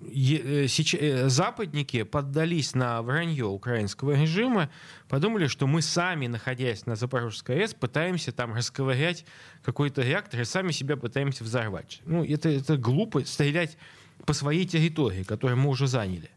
Э, 0.00 0.66
сеч- 0.66 0.98
э, 0.98 1.28
западники 1.28 2.02
поддались 2.02 2.74
на 2.74 3.02
вранье 3.02 3.46
украинского 3.46 4.12
режима, 4.12 4.70
подумали, 5.08 5.46
что 5.46 5.66
мы 5.66 5.82
сами, 5.82 6.26
находясь 6.26 6.86
на 6.86 6.96
Запорожской 6.96 7.60
АЭС, 7.60 7.74
пытаемся 7.74 8.32
там 8.32 8.54
расковырять 8.54 9.24
какой-то 9.62 10.02
реактор 10.02 10.40
и 10.40 10.44
сами 10.44 10.72
себя 10.72 10.96
пытаемся 10.96 11.44
взорвать. 11.44 12.00
Ну, 12.06 12.24
это, 12.24 12.48
это 12.48 12.76
глупо 12.76 13.24
стрелять 13.24 13.76
по 14.26 14.32
своей 14.32 14.66
территории, 14.66 15.22
которую 15.22 15.58
мы 15.58 15.70
уже 15.70 15.86
заняли. 15.86 16.30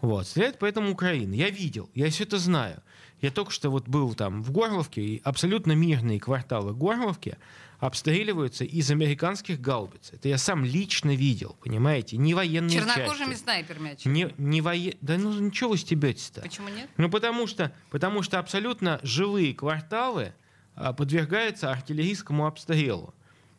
Вот. 0.00 0.26
Стреляет 0.26 0.58
поэтому 0.58 0.90
Украина. 0.90 1.34
Я 1.34 1.50
видел, 1.50 1.90
я 1.94 2.10
все 2.10 2.24
это 2.24 2.38
знаю. 2.38 2.82
Я 3.22 3.30
только 3.30 3.50
что 3.50 3.70
вот 3.70 3.88
был 3.88 4.14
там 4.14 4.42
в 4.42 4.50
Горловке, 4.50 5.00
и 5.00 5.20
абсолютно 5.24 5.72
мирные 5.72 6.20
кварталы 6.20 6.74
Горловки 6.74 7.38
обстреливаются 7.78 8.64
из 8.64 8.90
американских 8.90 9.60
гаубиц. 9.60 10.10
Это 10.12 10.28
я 10.28 10.38
сам 10.38 10.64
лично 10.64 11.14
видел, 11.14 11.56
понимаете? 11.62 12.16
Не 12.16 12.34
военные 12.34 12.78
Чернокожими 12.78 13.30
части. 13.30 13.42
снайперами, 13.42 13.92
очевидно. 13.92 14.34
Не, 14.38 14.50
не 14.50 14.60
вое... 14.60 14.96
Да 15.00 15.18
ну 15.18 15.32
ничего 15.38 15.70
вы 15.70 15.78
стебетесь-то. 15.78 16.40
Почему 16.42 16.68
нет? 16.68 16.88
Ну 16.96 17.10
потому 17.10 17.46
что, 17.46 17.72
потому 17.90 18.22
что 18.22 18.38
абсолютно 18.38 18.98
живые 19.02 19.54
кварталы 19.54 20.32
а, 20.74 20.92
подвергаются 20.92 21.70
артиллерийскому 21.70 22.46
обстрелу. 22.46 23.14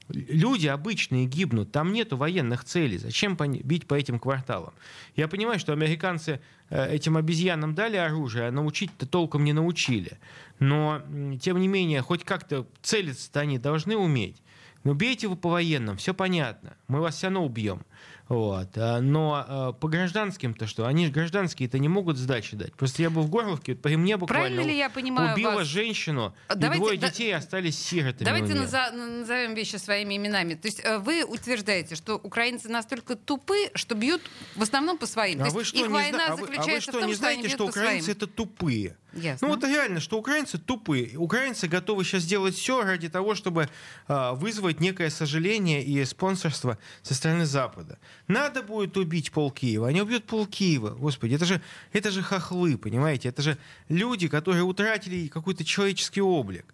Люди 0.10 0.68
обычные 0.68 1.26
гибнут, 1.26 1.72
там 1.72 1.92
нету 1.92 2.16
военных 2.16 2.64
целей. 2.64 2.98
Зачем 2.98 3.36
бить 3.36 3.88
по 3.88 3.94
этим 3.94 4.20
кварталам? 4.20 4.74
Я 5.16 5.28
понимаю, 5.28 5.60
что 5.60 5.74
американцы 5.74 6.40
э, 6.70 6.96
этим 6.96 7.18
обезьянам 7.18 7.76
дали 7.76 7.98
оружие, 7.98 8.48
а 8.48 8.52
научить-то 8.52 9.06
толком 9.06 9.44
не 9.44 9.52
научили. 9.52 10.18
Но, 10.60 11.02
тем 11.42 11.60
не 11.60 11.68
менее, 11.68 12.02
хоть 12.02 12.24
как-то 12.24 12.66
целиться-то 12.82 13.42
они 13.42 13.60
должны 13.60 13.98
уметь. 13.98 14.42
Ну, 14.86 14.94
бейте 14.94 15.28
вы 15.28 15.36
по 15.36 15.50
военным, 15.50 15.98
все 15.98 16.14
понятно. 16.14 16.78
Мы 16.88 17.02
вас 17.02 17.16
все 17.16 17.28
равно 17.28 17.46
убьем. 17.46 17.82
Вот. 18.30 18.70
А, 18.76 19.00
Но 19.00 19.46
а, 19.48 19.72
по 19.74 19.88
гражданским-то 19.88 20.68
что? 20.68 20.86
Они 20.86 21.06
же 21.06 21.12
гражданские-то 21.12 21.80
не 21.80 21.88
могут 21.88 22.18
сдачи 22.18 22.56
дать. 22.58 22.74
Просто 22.74 23.02
я 23.02 23.10
был 23.10 23.22
в 23.24 23.30
Горловке, 23.30 23.74
по 23.76 23.88
мне 23.90 24.18
буквально 24.18 24.56
Правильно 24.56 24.70
ли 24.70 24.78
я 24.78 24.90
понимаю 24.90 25.34
убила 25.34 25.52
вас? 25.56 25.68
женщину, 25.68 26.36
А 26.48 26.54
и 26.54 26.58
давайте- 26.58 26.84
двое 26.84 26.98
да- 27.00 27.08
детей 27.10 27.34
остались 27.36 27.80
сиротами. 27.80 28.26
Давайте 28.26 28.54
наза- 28.54 28.92
назовем 28.92 29.54
вещи 29.54 29.78
своими 29.78 30.18
именами. 30.18 30.56
То 30.56 30.68
есть 30.68 30.82
э, 30.84 30.98
вы 31.00 31.24
утверждаете, 31.24 31.96
что 31.96 32.16
украинцы 32.18 32.70
настолько 32.70 33.16
тупы, 33.16 33.70
что 33.76 33.96
бьют 33.96 34.22
в 34.56 34.62
основном 34.62 34.98
по 34.98 35.06
своим. 35.06 35.42
А 35.42 35.46
То 35.46 35.52
вы 35.52 35.64
что, 35.64 35.78
их 35.78 35.84
не 35.88 35.94
война 35.94 36.18
зна- 36.18 36.26
а 36.28 36.36
вы- 36.36 36.42
а 36.42 36.46
вы 36.46 36.48
заключается 36.48 36.82
что, 36.82 36.98
в 36.98 37.02
том, 37.02 37.10
не 37.10 37.16
что 37.16 37.28
они 37.28 37.36
знаете, 37.36 37.42
бьют 37.48 37.54
что 37.54 37.66
по 37.66 37.70
украинцы 37.70 38.04
своим. 38.04 38.18
это 38.18 38.28
тупые? 38.28 38.98
Ясно. 39.18 39.48
Ну 39.48 39.56
вот 39.56 39.64
реально, 39.64 40.00
что 40.00 40.18
украинцы 40.18 40.58
тупые. 40.58 41.18
Украинцы 41.18 41.68
готовы 41.68 42.04
сейчас 42.04 42.24
делать 42.24 42.56
все 42.56 42.84
ради 42.84 43.10
того, 43.10 43.36
чтобы 43.36 43.70
а, 44.08 44.34
вызвать 44.34 44.80
некое 44.80 45.10
сожаление 45.10 45.84
и 45.84 46.06
спонсорство 46.06 46.78
со 47.02 47.16
стороны 47.16 47.46
Запада. 47.46 47.98
Надо 48.28 48.62
будет 48.62 48.96
убить 48.96 49.32
пол 49.32 49.52
Киева. 49.52 49.88
Они 49.88 50.02
убьют 50.02 50.26
пол 50.26 50.46
Киева. 50.46 50.92
Господи, 50.92 51.34
это 51.34 51.46
же, 51.46 51.62
это 51.94 52.12
же 52.12 52.22
хохлы, 52.22 52.78
понимаете? 52.78 53.30
Это 53.30 53.42
же 53.42 53.58
люди, 53.90 54.28
которые 54.28 54.64
утратили 54.64 55.28
какой-то 55.28 55.66
человеческий 55.66 56.22
облик. 56.22 56.66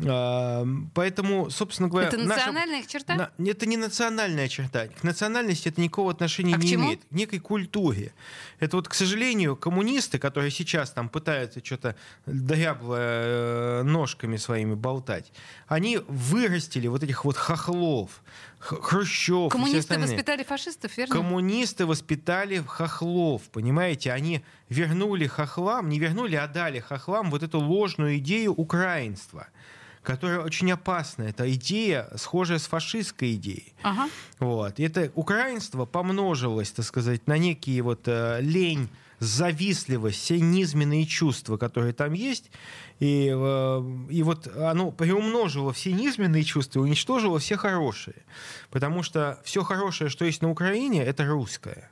А, 0.00 0.66
Поэтому, 0.94 1.50
собственно 1.50 1.88
говоря... 1.88 2.08
Это 2.08 2.16
наша- 2.18 2.28
национальная 2.28 2.80
их 2.80 2.86
черта? 2.86 3.14
на- 3.14 3.48
это 3.48 3.66
не 3.66 3.76
национальная 3.76 4.48
черта. 4.48 4.88
К 4.88 5.02
национальности 5.04 5.68
это 5.68 5.80
никакого 5.80 6.10
отношения 6.10 6.54
А 6.54 6.58
не 6.58 6.74
имеет. 6.74 7.00
К 7.04 7.12
некой 7.12 7.38
культуре. 7.38 8.12
Это 8.58 8.76
вот, 8.76 8.88
к 8.88 8.94
сожалению, 8.94 9.56
коммунисты, 9.56 10.18
которые 10.18 10.50
сейчас 10.50 10.90
там 10.90 11.08
пытаются 11.08 11.64
что-то 11.64 11.96
дрябло 12.26 12.96
э, 12.98 13.82
ножками 13.84 14.36
своими 14.36 14.74
болтать, 14.74 15.32
они 15.68 15.98
вырастили 16.08 16.88
вот 16.88 17.02
этих 17.02 17.24
вот 17.24 17.36
хохлов, 17.36 18.22
Хрущев 18.64 19.52
Коммунисты 19.52 19.98
воспитали 19.98 20.42
фашистов, 20.42 20.96
верно? 20.96 21.14
Коммунисты 21.14 21.84
воспитали 21.84 22.62
хохлов, 22.66 23.42
понимаете? 23.50 24.10
Они 24.12 24.42
вернули 24.70 25.26
хохлам, 25.26 25.88
не 25.90 25.98
вернули, 25.98 26.36
а 26.36 26.46
дали 26.46 26.80
хохлам 26.80 27.30
вот 27.30 27.42
эту 27.42 27.60
ложную 27.60 28.16
идею 28.18 28.52
украинства, 28.54 29.48
которая 30.04 30.40
очень 30.40 30.70
опасна. 30.70 31.24
Это 31.24 31.52
идея, 31.54 32.08
схожая 32.16 32.58
с 32.58 32.66
фашистской 32.66 33.34
идеей. 33.34 33.72
Ага. 33.82 34.08
Вот. 34.38 34.78
Это 34.78 35.10
украинство 35.14 35.86
помножилось, 35.86 36.70
так 36.70 36.84
сказать, 36.84 37.26
на 37.26 37.38
некие 37.38 37.82
вот 37.82 38.06
э, 38.06 38.40
лень, 38.40 38.88
завистливость, 39.18 40.18
все 40.18 40.38
низменные 40.38 41.06
чувства, 41.06 41.56
которые 41.56 41.94
там 41.94 42.12
есть. 42.12 42.50
И, 43.00 43.32
э, 43.34 44.06
и 44.10 44.22
вот 44.22 44.46
оно 44.56 44.92
приумножило 44.92 45.72
все 45.72 45.92
низменные 45.92 46.44
чувства 46.44 46.80
уничтожило 46.80 47.38
все 47.38 47.56
хорошие. 47.56 48.16
Потому 48.70 49.02
что 49.02 49.40
все 49.44 49.62
хорошее, 49.62 50.10
что 50.10 50.24
есть 50.24 50.42
на 50.42 50.50
Украине, 50.50 51.02
это 51.02 51.24
русское. 51.24 51.90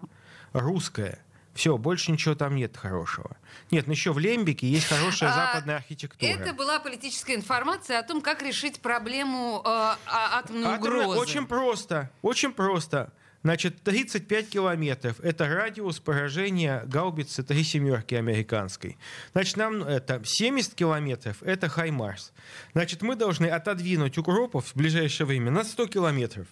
Русское. 0.52 1.18
Все, 1.54 1.76
больше 1.76 2.12
ничего 2.12 2.34
там 2.34 2.54
нет 2.56 2.76
хорошего. 2.76 3.36
Нет, 3.70 3.86
ну 3.86 3.92
еще 3.92 4.12
в 4.12 4.18
Лембике 4.18 4.66
есть 4.66 4.86
хорошая 4.86 5.30
А, 5.30 5.34
западная 5.34 5.76
архитектура. 5.76 6.28
Это 6.28 6.54
была 6.54 6.78
политическая 6.80 7.34
информация 7.34 7.98
о 7.98 8.02
том, 8.02 8.22
как 8.22 8.42
решить 8.42 8.80
проблему 8.80 9.62
э, 9.64 9.94
атомной 10.06 10.68
Атомная- 10.70 10.78
угрозы. 10.78 11.18
Очень 11.20 11.46
просто, 11.46 12.10
очень 12.22 12.52
просто. 12.52 13.12
Значит, 13.44 13.82
35 13.82 14.50
километров– 14.50 15.18
это 15.22 15.48
радиус 15.48 15.98
поражения 15.98 16.84
гаубицы 16.86 17.42
«Три 17.42 17.64
семерки» 17.64 18.14
американской. 18.14 18.96
Значит, 19.32 19.56
нам 19.56 19.82
это 19.82 20.22
70 20.24 20.74
километров– 20.74 21.38
это 21.42 21.68
«Хаймарс». 21.68 22.32
Значит, 22.72 23.02
мы 23.02 23.16
должны 23.16 23.46
отодвинуть 23.46 24.16
укропов 24.16 24.66
в 24.66 24.76
ближайшее 24.76 25.26
время 25.26 25.50
на 25.50 25.64
100 25.64 25.88
километров. 25.88 26.46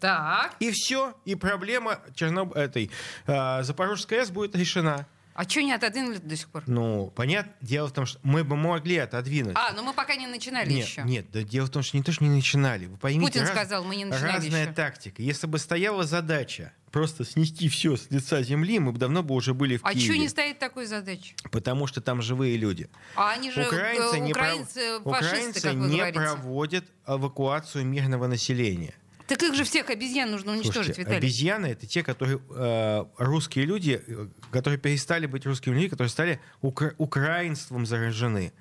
Так. 0.00 0.54
И 0.60 0.70
все, 0.72 1.14
и 1.24 1.34
проблема 1.34 2.00
Черноб... 2.14 2.54
этой 2.56 2.90
э, 3.26 3.62
Запорожской 3.62 4.20
АЭС 4.20 4.30
будет 4.30 4.56
решена. 4.56 5.06
А 5.32 5.48
что 5.48 5.62
не 5.62 5.72
отодвинули 5.72 6.18
до 6.18 6.36
сих 6.36 6.48
пор? 6.48 6.64
Ну, 6.66 7.10
понятно, 7.14 7.52
дело 7.62 7.86
в 7.88 7.92
том, 7.92 8.04
что 8.04 8.18
мы 8.22 8.44
бы 8.44 8.56
могли 8.56 8.96
отодвинуть. 8.98 9.54
А, 9.56 9.72
ну 9.72 9.82
мы 9.82 9.94
пока 9.94 10.16
не 10.16 10.26
начинали 10.26 10.70
Нет, 10.70 10.86
еще. 10.86 11.02
нет, 11.02 11.30
да 11.30 11.42
дело 11.42 11.66
в 11.66 11.70
том, 11.70 11.82
что 11.82 11.96
не 11.96 12.02
то, 12.02 12.12
что 12.12 12.24
не 12.24 12.30
начинали. 12.30 12.86
Вы 12.86 12.96
поймите, 12.98 13.26
Путин 13.32 13.42
раз- 13.42 13.50
сказал, 13.50 13.84
мы 13.84 13.96
не 13.96 14.04
начинали 14.04 14.32
разная 14.36 14.64
еще. 14.64 14.72
тактика. 14.72 15.22
Если 15.22 15.46
бы 15.46 15.58
стояла 15.58 16.04
задача 16.04 16.72
просто 16.90 17.24
снести 17.24 17.68
все 17.68 17.96
с 17.96 18.10
лица 18.10 18.42
земли, 18.42 18.80
мы 18.80 18.92
бы 18.92 18.98
давно 18.98 19.22
бы 19.22 19.34
уже 19.34 19.54
были 19.54 19.76
в 19.78 19.84
А 19.84 19.92
Киеве. 19.94 20.04
что 20.12 20.18
не 20.18 20.28
стоит 20.28 20.58
такой 20.58 20.84
задачи? 20.86 21.34
Потому 21.52 21.86
что 21.86 22.00
там 22.02 22.20
живые 22.20 22.56
люди. 22.58 22.90
А 23.14 23.30
они 23.30 23.50
же 23.50 23.64
Украинцы, 23.64 24.16
э, 24.16 24.18
не, 24.18 24.32
украинцы, 24.32 24.80
пров- 25.04 25.16
фашисты, 25.20 25.58
украинцы 25.60 25.72
не 25.74 25.96
говорите. 25.98 26.18
проводят 26.20 26.84
эвакуацию 27.06 27.86
мирного 27.86 28.26
населения. 28.26 28.94
Так 29.30 29.42
их 29.44 29.54
же 29.54 29.62
всех 29.64 29.90
обезьян 29.90 30.28
нужно 30.30 30.52
уничтожить, 30.52 30.74
Слушайте, 30.96 31.02
Виталий. 31.02 31.18
обезьяны 31.18 31.66
это 31.66 31.86
те, 31.86 32.02
которые 32.02 32.40
э, 32.50 33.04
русские 33.18 33.64
люди, 33.64 34.02
э, 34.04 34.26
которые 34.50 34.78
перестали 34.78 35.26
быть 35.26 35.46
русскими 35.46 35.74
людьми, 35.74 35.88
которые 35.88 36.08
стали 36.10 36.40
укра- 36.62 36.94
украинством 36.98 37.86
заражены. 37.86 38.52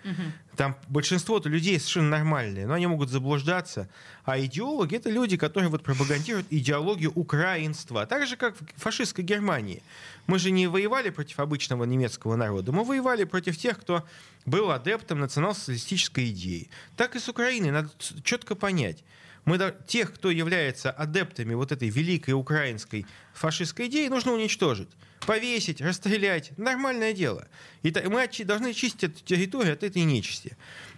Там 0.56 0.76
большинство-то 0.90 1.50
людей 1.50 1.80
совершенно 1.80 2.10
нормальные, 2.10 2.68
но 2.68 2.74
они 2.74 2.86
могут 2.86 3.10
заблуждаться. 3.10 3.90
А 4.26 4.40
идеологи 4.40 4.96
это 4.96 5.10
люди, 5.10 5.38
которые 5.38 5.70
вот 5.70 5.82
пропагандируют 5.84 6.46
идеологию 6.52 7.12
украинства. 7.16 8.06
Так 8.06 8.28
же, 8.28 8.36
как 8.38 8.56
в 8.56 8.64
фашистской 8.80 9.24
Германии. 9.24 9.82
Мы 10.28 10.38
же 10.38 10.52
не 10.52 10.68
воевали 10.68 11.10
против 11.10 11.40
обычного 11.40 11.86
немецкого 11.86 12.36
народа, 12.36 12.72
мы 12.72 12.84
воевали 12.84 13.24
против 13.24 13.58
тех, 13.58 13.80
кто 13.80 14.06
был 14.46 14.70
адептом 14.70 15.20
национал-социалистической 15.20 16.30
идеи. 16.30 16.70
Так 16.96 17.16
и 17.16 17.20
с 17.20 17.28
Украиной 17.28 17.72
надо 17.72 17.90
четко 18.24 18.54
понять. 18.54 19.04
Мы, 19.50 19.76
тех, 19.88 20.14
кто 20.14 20.30
является 20.30 20.92
адептами 20.92 21.56
вот 21.56 21.72
этой 21.72 21.90
великой 21.90 22.36
украинской 22.36 23.08
фашистской 23.34 23.88
идеи, 23.88 24.08
нужно 24.08 24.34
уничтожить. 24.34 24.90
Повесить, 25.26 25.82
расстрелять. 25.82 26.56
Нормальное 26.58 27.14
дело. 27.14 27.48
И 27.82 27.92
мы 28.06 28.30
должны 28.46 28.74
чистить 28.74 29.06
эту 29.06 29.24
территорию 29.24 29.74
от 29.74 29.84
этой 29.84 30.04
нечисти. 30.04 30.56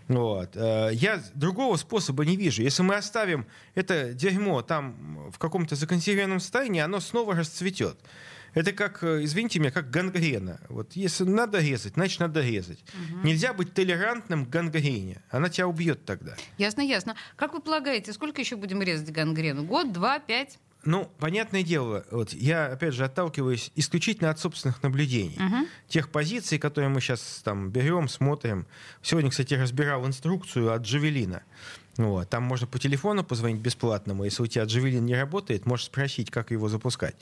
Вот. 0.09 0.51
Э, 0.55 0.89
Я 0.91 1.23
другого 1.33 1.77
способа 1.77 2.25
не 2.25 2.35
вижу. 2.35 2.61
Если 2.61 2.83
мы 2.83 2.95
оставим 2.95 3.45
это 3.73 4.13
дерьмо 4.13 4.61
там 4.63 5.31
в 5.31 5.37
каком-то 5.39 5.77
законсервированном 5.77 6.41
состоянии, 6.41 6.81
оно 6.81 6.99
снова 6.99 7.35
расцветет. 7.35 7.97
Это 8.53 8.73
как, 8.73 9.03
э, 9.03 9.23
извините 9.23 9.59
меня, 9.59 9.71
как 9.71 9.89
гангрена. 9.89 10.59
Вот 10.69 10.93
если 10.93 11.23
надо 11.23 11.59
резать, 11.59 11.93
значит 11.93 12.19
надо 12.19 12.41
резать. 12.41 12.79
Нельзя 13.23 13.53
быть 13.53 13.73
толерантным 13.73 14.45
к 14.45 14.49
гангрене. 14.49 15.21
Она 15.29 15.49
тебя 15.49 15.67
убьет 15.67 16.05
тогда. 16.05 16.35
Ясно, 16.57 16.81
ясно. 16.81 17.15
Как 17.35 17.53
вы 17.53 17.61
полагаете, 17.61 18.13
сколько 18.13 18.41
еще 18.41 18.55
будем 18.55 18.81
резать 18.81 19.11
гангрену? 19.11 19.63
Год, 19.63 19.91
два, 19.91 20.19
пять? 20.19 20.59
Ну, 20.83 21.11
понятное 21.19 21.61
дело, 21.61 22.05
вот 22.09 22.33
я, 22.33 22.65
опять 22.65 22.95
же, 22.95 23.05
отталкиваюсь 23.05 23.71
исключительно 23.75 24.31
от 24.31 24.39
собственных 24.39 24.81
наблюдений. 24.81 25.37
Тех 25.87 26.09
позиций, 26.09 26.57
которые 26.57 26.89
мы 26.89 27.01
сейчас 27.01 27.41
там 27.43 27.69
берем, 27.69 28.07
смотрим. 28.09 28.65
Сегодня, 29.03 29.29
кстати, 29.29 29.53
разбирал 29.53 30.07
инструкцию 30.07 30.73
от 30.73 30.81
Джавелина. 30.81 31.43
Вот. 31.97 32.29
Там 32.29 32.43
можно 32.43 32.67
по 32.67 32.79
телефону 32.79 33.23
позвонить 33.23 33.61
бесплатному. 33.61 34.23
Если 34.23 34.41
у 34.43 34.47
тебя 34.47 34.63
Джавелин 34.63 35.05
не 35.05 35.15
работает, 35.15 35.65
можешь 35.65 35.87
спросить, 35.87 36.31
как 36.31 36.51
его 36.51 36.69
запускать. 36.69 37.15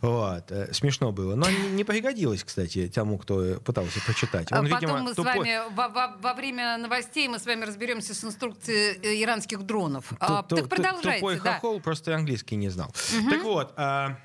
Вот. 0.00 0.50
Э, 0.50 0.72
Смешно 0.72 1.10
было. 1.12 1.34
Но 1.34 1.48
не, 1.48 1.70
не 1.70 1.84
пригодилось, 1.84 2.44
кстати, 2.44 2.90
тому, 2.94 3.18
кто 3.18 3.60
пытался 3.64 4.00
прочитать. 4.04 4.48
А 4.52 4.60
Он, 4.60 4.68
Потом 4.68 4.78
видимо, 4.80 4.98
мы 5.02 5.12
с 5.14 5.16
тупой- 5.16 5.38
вами 5.38 5.74
во, 5.74 5.88
во- 5.88 6.16
во 6.20 6.34
время 6.34 6.76
новостей 6.78 7.28
мы 7.28 7.38
с 7.38 7.46
вами 7.46 7.64
разберемся 7.64 8.14
с 8.14 8.22
инструкцией 8.24 8.98
э, 9.02 9.22
иранских 9.22 9.62
дронов. 9.62 10.08
Ту- 10.10 10.16
А, 10.20 10.42
ту- 10.42 10.56
так 10.56 10.68
продолжайте. 10.68 11.20
Тупой 11.20 11.40
да. 11.40 11.54
хохол 11.54 11.80
просто 11.80 12.14
английский 12.14 12.56
не 12.56 12.68
знал. 12.68 12.92
Так 13.30 13.42
вот, 13.42 13.72
а, 13.76 14.16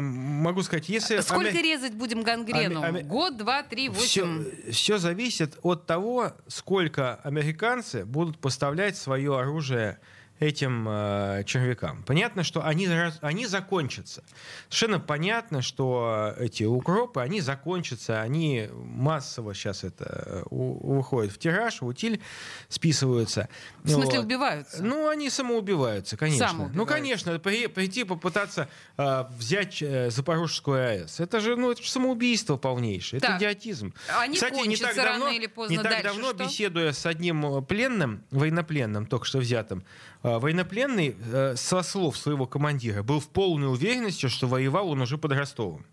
могу 0.00 0.62
сказать, 0.62 0.88
если... 0.88 1.20
Сколько 1.20 1.50
аме- 1.50 1.62
резать 1.62 1.94
будем 1.94 2.22
гангрену? 2.22 2.82
Аме- 2.82 3.02
Год, 3.02 3.36
два, 3.36 3.62
три, 3.62 3.88
все, 3.90 4.24
восемь? 4.24 4.70
все 4.72 4.98
зависит 4.98 5.58
от 5.62 5.86
того, 5.86 6.32
сколько 6.46 7.16
американцы 7.16 8.04
будут 8.04 8.38
поставлять 8.38 8.96
свое 8.96 9.38
оружие 9.38 9.98
этим 10.42 10.86
э, 10.88 11.44
червякам. 11.46 12.02
Понятно, 12.02 12.42
что 12.42 12.64
они, 12.66 12.88
они 13.20 13.46
закончатся. 13.46 14.24
Совершенно 14.68 14.98
понятно, 14.98 15.62
что 15.62 16.34
эти 16.36 16.64
укропы, 16.64 17.20
они 17.20 17.40
закончатся, 17.40 18.20
они 18.20 18.68
массово 18.72 19.54
сейчас 19.54 19.84
это 19.84 20.04
э, 20.26 20.42
у- 20.50 20.96
выходят 20.96 21.32
в 21.32 21.38
тираж, 21.38 21.80
в 21.80 21.86
утиль 21.86 22.20
списываются. 22.68 23.48
В 23.84 23.90
смысле, 23.90 24.18
Вот. 24.18 24.24
убиваются? 24.26 24.82
Ну, 24.82 25.08
они 25.08 25.30
самоубиваются, 25.30 26.16
конечно. 26.16 26.48
Самоубиваются. 26.48 26.76
Ну, 26.78 26.86
конечно, 26.86 27.38
при- 27.38 27.68
прийти 27.68 28.04
попытаться 28.04 28.68
э, 28.98 29.24
взять 29.38 29.80
э, 29.82 30.10
Запорожскую 30.10 30.76
АЭС. 30.84 31.20
Это 31.20 31.40
же, 31.40 31.54
ну, 31.56 31.70
это 31.70 31.82
же 31.82 31.88
самоубийство 31.90 32.56
полнейшее. 32.56 33.20
Так. 33.20 33.30
Это 33.30 33.38
идиотизм. 33.38 33.94
Они 34.18 34.34
Кстати, 34.34 34.66
не 34.66 34.76
так 34.76 34.96
давно, 34.96 35.26
рано 35.26 35.36
или 35.36 35.46
поздно. 35.46 35.72
не 35.72 35.78
так 35.82 35.90
Дальше 35.92 36.08
давно 36.08 36.28
что? 36.30 36.44
беседуя 36.44 36.92
с 36.92 37.06
одним 37.06 37.46
э, 37.58 37.62
пленным, 37.62 38.24
военнопленным, 38.30 39.06
только 39.06 39.24
что 39.26 39.38
взятым, 39.38 39.84
военнопленный 40.22 41.16
э, 41.32 41.54
со 41.56 41.82
слов 41.82 42.16
своего 42.16 42.46
командира 42.46 43.02
был 43.02 43.20
в 43.20 43.28
полной 43.28 43.72
уверенности, 43.72 44.28
что 44.28 44.46
воевал 44.46 44.90
он 44.90 45.00
уже 45.00 45.18
под 45.18 45.32
Ростовом. 45.32 45.84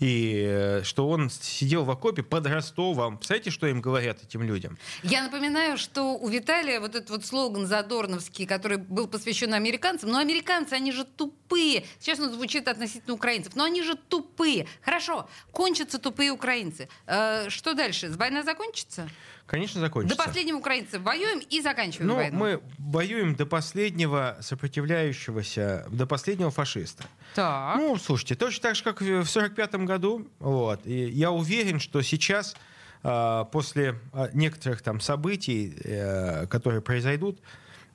И 0.00 0.44
э, 0.46 0.82
что 0.82 1.08
он 1.08 1.30
сидел 1.30 1.84
в 1.84 1.90
окопе 1.90 2.22
под 2.22 2.46
Ростовом. 2.46 3.16
Представляете, 3.16 3.50
что 3.50 3.66
им 3.66 3.80
говорят 3.80 4.22
этим 4.22 4.42
людям? 4.42 4.76
Я 5.02 5.22
напоминаю, 5.22 5.76
что 5.78 6.16
у 6.16 6.28
Виталия 6.28 6.80
вот 6.80 6.96
этот 6.96 7.10
вот 7.10 7.24
слоган 7.24 7.66
задорновский, 7.66 8.46
который 8.46 8.78
был 8.78 9.06
посвящен 9.06 9.54
американцам, 9.54 10.10
но 10.10 10.18
американцы, 10.18 10.72
они 10.72 10.90
же 10.90 11.04
тупые. 11.04 11.84
Сейчас 12.00 12.18
он 12.18 12.32
звучит 12.32 12.66
относительно 12.66 13.14
украинцев, 13.14 13.54
но 13.54 13.64
они 13.64 13.82
же 13.82 13.94
тупые. 13.94 14.66
Хорошо, 14.82 15.28
кончатся 15.52 15.98
тупые 15.98 16.32
украинцы. 16.32 16.88
Э, 17.06 17.48
что 17.48 17.74
дальше? 17.74 18.10
Война 18.10 18.42
закончится? 18.42 19.08
Конечно, 19.46 19.80
До 19.80 19.86
закончится. 19.86 20.16
последнего 20.16 20.56
украинца 20.56 20.98
воюем 20.98 21.40
и 21.50 21.60
заканчиваем 21.60 22.08
Ну, 22.08 22.14
войну. 22.16 22.38
мы 22.38 22.60
воюем 22.78 23.34
до 23.34 23.44
последнего 23.44 24.38
сопротивляющегося, 24.40 25.86
до 25.90 26.06
последнего 26.06 26.50
фашиста. 26.50 27.04
Так. 27.34 27.76
Ну, 27.76 27.96
слушайте, 27.98 28.36
точно 28.36 28.62
так 28.62 28.76
же, 28.76 28.82
как 28.82 29.00
в 29.00 29.04
1945 29.04 29.74
году. 29.86 30.26
Вот. 30.38 30.86
И 30.86 31.10
я 31.10 31.30
уверен, 31.30 31.78
что 31.78 32.00
сейчас, 32.02 32.56
а, 33.02 33.44
после 33.44 34.00
а, 34.12 34.30
некоторых 34.32 34.80
там 34.80 35.00
событий, 35.00 35.74
э, 35.84 36.46
которые 36.46 36.80
произойдут, 36.80 37.40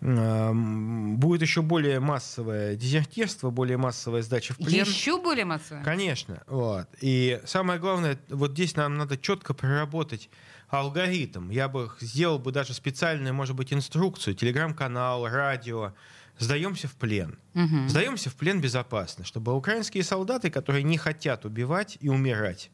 будет 0.02 1.42
еще 1.42 1.62
более 1.62 2.00
массовое 2.00 2.76
дезертирство, 2.76 3.50
более 3.50 3.76
массовая 3.76 4.22
сдача 4.22 4.54
в 4.54 4.58
плен. 4.58 4.86
Еще 4.86 5.22
более 5.22 5.44
массовая? 5.44 5.84
Конечно. 5.84 6.42
Вот. 6.48 6.88
И 7.02 7.42
самое 7.46 7.82
главное, 7.82 8.18
вот 8.30 8.52
здесь 8.52 8.78
нам 8.78 8.98
надо 8.98 9.18
четко 9.18 9.54
проработать 9.54 10.30
алгоритм. 10.70 11.50
Я 11.50 11.68
бы 11.68 11.92
сделал 12.00 12.40
бы 12.40 12.52
даже 12.52 12.74
специальную, 12.74 13.34
может 13.34 13.56
быть, 13.56 13.74
инструкцию, 13.74 14.36
телеграм-канал, 14.36 15.28
радио. 15.28 15.94
Сдаемся 16.38 16.88
в 16.88 16.96
плен. 16.96 17.38
Мгм. 17.54 17.90
Сдаемся 17.90 18.30
в 18.30 18.36
плен 18.36 18.62
безопасно, 18.62 19.26
чтобы 19.26 19.54
украинские 19.54 20.04
солдаты, 20.04 20.50
которые 20.50 20.84
не 20.84 20.98
хотят 20.98 21.44
убивать 21.44 21.98
и 22.00 22.08
умирать, 22.08 22.72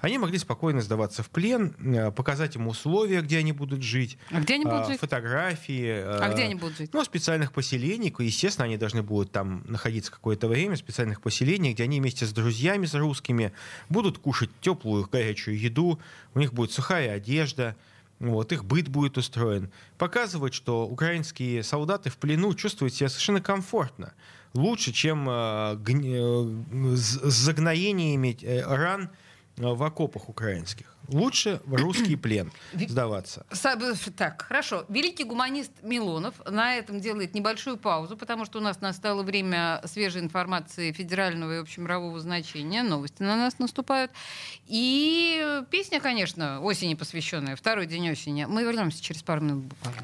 они 0.00 0.18
могли 0.18 0.38
спокойно 0.38 0.80
сдаваться 0.80 1.22
в 1.22 1.30
плен, 1.30 1.74
э, 1.78 2.10
показать 2.10 2.56
им 2.56 2.68
условия, 2.68 3.20
где 3.20 3.38
они 3.38 3.52
будут 3.52 3.82
жить, 3.82 4.16
А 4.30 4.40
где 4.40 4.54
они 4.54 4.64
будут 4.64 4.80
а, 4.80 4.84
жить? 4.86 5.00
фотографии. 5.00 5.90
А 5.90 6.28
э, 6.28 6.32
где 6.32 6.44
они 6.44 6.54
будут 6.54 6.78
жить? 6.78 6.90
ну, 6.94 7.04
специальных 7.04 7.52
поселений. 7.52 8.14
Естественно, 8.18 8.64
они 8.64 8.76
должны 8.76 9.02
будут 9.02 9.30
там 9.32 9.62
находиться 9.66 10.10
какое-то 10.10 10.48
время, 10.48 10.74
в 10.76 10.78
специальных 10.78 11.20
поселениях, 11.20 11.74
где 11.74 11.84
они 11.84 12.00
вместе 12.00 12.24
с 12.26 12.32
друзьями, 12.32 12.86
с 12.86 12.94
русскими, 12.94 13.52
будут 13.88 14.18
кушать 14.18 14.50
теплую, 14.60 15.08
горячую 15.10 15.58
еду, 15.58 15.98
у 16.34 16.38
них 16.38 16.52
будет 16.54 16.72
сухая 16.72 17.12
одежда, 17.14 17.76
вот, 18.20 18.52
их 18.52 18.64
быт 18.64 18.88
будет 18.88 19.16
устроен. 19.18 19.70
Показывать, 19.98 20.54
что 20.54 20.86
украинские 20.86 21.62
солдаты 21.62 22.10
в 22.10 22.16
плену 22.18 22.52
чувствуют 22.54 22.94
себя 22.94 23.08
совершенно 23.08 23.40
комфортно. 23.40 24.12
Лучше, 24.52 24.92
чем 24.92 25.26
э, 25.28 25.76
гни- 25.76 26.16
э, 26.92 26.96
с 26.96 27.20
загноениями 27.22 28.36
э, 28.42 28.62
ран 28.62 29.10
в 29.60 29.82
окопах 29.82 30.28
украинских. 30.28 30.96
Лучше 31.08 31.60
в 31.64 31.74
русский 31.74 32.16
плен 32.22 32.52
сдаваться. 32.72 33.46
Так, 34.16 34.42
хорошо. 34.42 34.84
Великий 34.88 35.24
гуманист 35.24 35.72
Милонов 35.82 36.34
на 36.48 36.76
этом 36.76 37.00
делает 37.00 37.34
небольшую 37.34 37.76
паузу, 37.76 38.16
потому 38.16 38.44
что 38.44 38.58
у 38.58 38.62
нас 38.62 38.80
настало 38.80 39.22
время 39.22 39.82
свежей 39.84 40.22
информации 40.22 40.92
федерального 40.92 41.56
и 41.56 41.58
общемирового 41.58 42.20
значения. 42.20 42.82
Новости 42.82 43.22
на 43.22 43.36
нас 43.36 43.58
наступают. 43.58 44.10
И 44.66 45.62
песня, 45.70 46.00
конечно, 46.00 46.60
осени 46.60 46.94
посвященная, 46.94 47.56
второй 47.56 47.86
день 47.86 48.10
осени. 48.10 48.46
Мы 48.48 48.62
вернемся 48.62 49.02
через 49.02 49.22
пару 49.22 49.42
минут 49.42 49.64
буквально. 49.64 50.02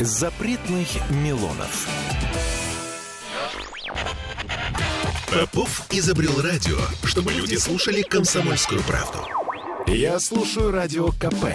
Запретных 0.00 0.88
Милонов. 1.10 2.11
Попов 5.32 5.86
изобрел 5.90 6.42
радио, 6.42 6.76
чтобы 7.04 7.32
люди 7.32 7.54
слушали 7.54 8.02
комсомольскую 8.02 8.82
правду. 8.82 9.18
Я 9.86 10.20
слушаю 10.20 10.70
радио 10.70 11.08
КП 11.12 11.46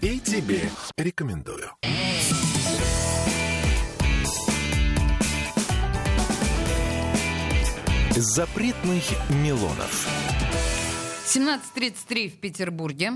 и 0.00 0.18
тебе 0.18 0.68
рекомендую. 0.96 1.70
Запретных 8.16 9.04
Милонов. 9.28 10.08
17.33 11.26 12.30
в 12.30 12.34
Петербурге. 12.40 13.12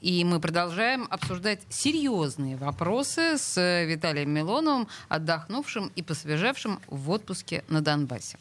И 0.00 0.24
мы 0.24 0.40
продолжаем 0.40 1.06
обсуждать 1.10 1.60
серьезные 1.68 2.56
вопросы 2.56 3.36
с 3.36 3.58
э, 3.58 3.84
Виталием 3.84 4.30
Милоновым, 4.30 4.88
отдохнувшим 5.08 5.92
и 5.94 6.02
посвежевшим 6.02 6.80
в 6.86 7.10
отпуске 7.10 7.64
на 7.68 7.82
Донбассе. 7.82 8.38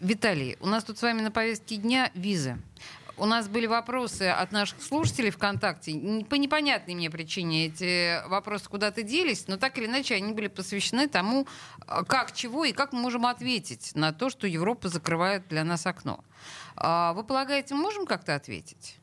Виталий, 0.00 0.58
у 0.60 0.66
нас 0.66 0.84
тут 0.84 0.98
с 0.98 1.02
вами 1.02 1.22
на 1.22 1.30
повестке 1.30 1.76
дня 1.76 2.10
визы. 2.14 2.58
У 3.16 3.24
нас 3.24 3.48
были 3.48 3.66
вопросы 3.66 4.22
от 4.24 4.52
наших 4.52 4.82
слушателей 4.82 5.30
ВКонтакте. 5.30 5.92
По 6.28 6.34
непонятной 6.34 6.94
мне 6.94 7.10
причине 7.10 7.66
эти 7.66 8.26
вопросы 8.28 8.68
куда-то 8.68 9.02
делись, 9.02 9.48
но 9.48 9.56
так 9.56 9.78
или 9.78 9.86
иначе 9.86 10.14
они 10.14 10.32
были 10.32 10.48
посвящены 10.48 11.08
тому, 11.08 11.46
э, 11.86 12.04
как, 12.06 12.32
чего 12.32 12.66
и 12.66 12.72
как 12.72 12.92
мы 12.92 13.00
можем 13.00 13.24
ответить 13.24 13.92
на 13.94 14.12
то, 14.12 14.28
что 14.28 14.46
Европа 14.46 14.88
закрывает 14.88 15.48
для 15.48 15.64
нас 15.64 15.86
окно. 15.86 16.22
А 16.76 17.14
Вы 17.14 17.24
полагаете, 17.24 17.74
мы 17.74 17.82
можем 17.82 18.04
как-то 18.04 18.34
ответить? 18.34 18.98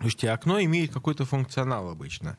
Слушайте, 0.00 0.30
окно 0.30 0.60
имеет 0.62 0.92
какой-то 0.92 1.24
функционал 1.24 1.88
обычно. 1.88 2.36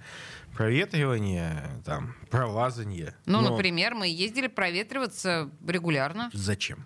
Проветривание, 0.53 1.63
там, 1.85 2.15
пролазание. 2.29 3.15
Ну, 3.25 3.41
Но 3.41 3.51
например, 3.51 3.95
мы 3.95 4.07
ездили 4.07 4.47
проветриваться 4.47 5.49
регулярно, 5.67 6.29
Зачем? 6.33 6.85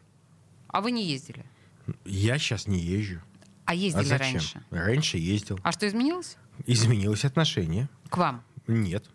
а 0.67 0.81
вы 0.81 0.91
не 0.91 1.05
ездили. 1.05 1.45
Я 2.05 2.37
сейчас 2.37 2.67
не 2.67 2.79
езжу. 2.79 3.21
А 3.65 3.71
А 3.71 3.75
ездили 3.75 4.03
зачем? 4.03 4.33
раньше. 4.33 4.63
Раньше 4.71 5.17
ездил. 5.17 5.59
А 5.63 5.71
что 5.71 5.87
изменилось? 5.87 6.37
Изменилось 6.65 7.25
отношение. 7.25 7.89
К 8.09 8.17
вам. 8.17 8.43
Нет. 8.67 9.05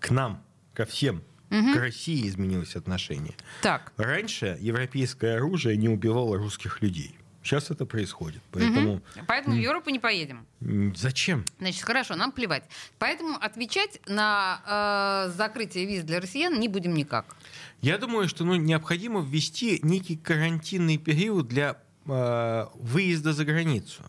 К 0.00 0.10
нам, 0.10 0.42
ко 0.74 0.84
всем. 0.84 1.22
Мгм. 1.50 1.74
К 1.74 1.78
России 1.78 2.28
изменилось 2.28 2.76
отношение. 2.76 3.34
Так. 3.62 3.92
Раньше 3.96 4.56
европейское 4.60 5.36
оружие 5.36 5.76
не 5.76 5.88
убивало 5.88 6.36
русских 6.38 6.80
людей. 6.82 7.16
Сейчас 7.42 7.70
это 7.70 7.86
происходит. 7.86 8.42
Поэтому 8.52 8.92
Мгм. 8.94 9.02
Поэтому 9.26 9.56
в 9.56 9.58
Европу 9.58 9.90
не 9.90 9.98
поедем. 9.98 10.46
зачем? 10.94 11.44
Значит, 11.58 11.82
хорошо, 11.82 12.16
нам 12.16 12.32
плевать. 12.32 12.64
Поэтому 12.98 13.36
отвечать 13.40 14.00
на 14.06 15.26
э, 15.26 15.36
закрытие 15.36 15.86
виз 15.86 16.04
для 16.04 16.20
россиян 16.20 16.58
не 16.60 16.68
будем 16.68 16.94
никак. 16.94 17.36
Я 17.80 17.96
думаю, 17.98 18.28
что 18.28 18.44
ну, 18.44 18.56
необходимо 18.56 19.20
ввести 19.22 19.80
некий 19.82 20.16
карантинный 20.16 20.98
период 20.98 21.48
для 21.48 21.76
э, 22.06 22.66
выезда 22.74 23.32
за 23.32 23.44
границу. 23.44 24.02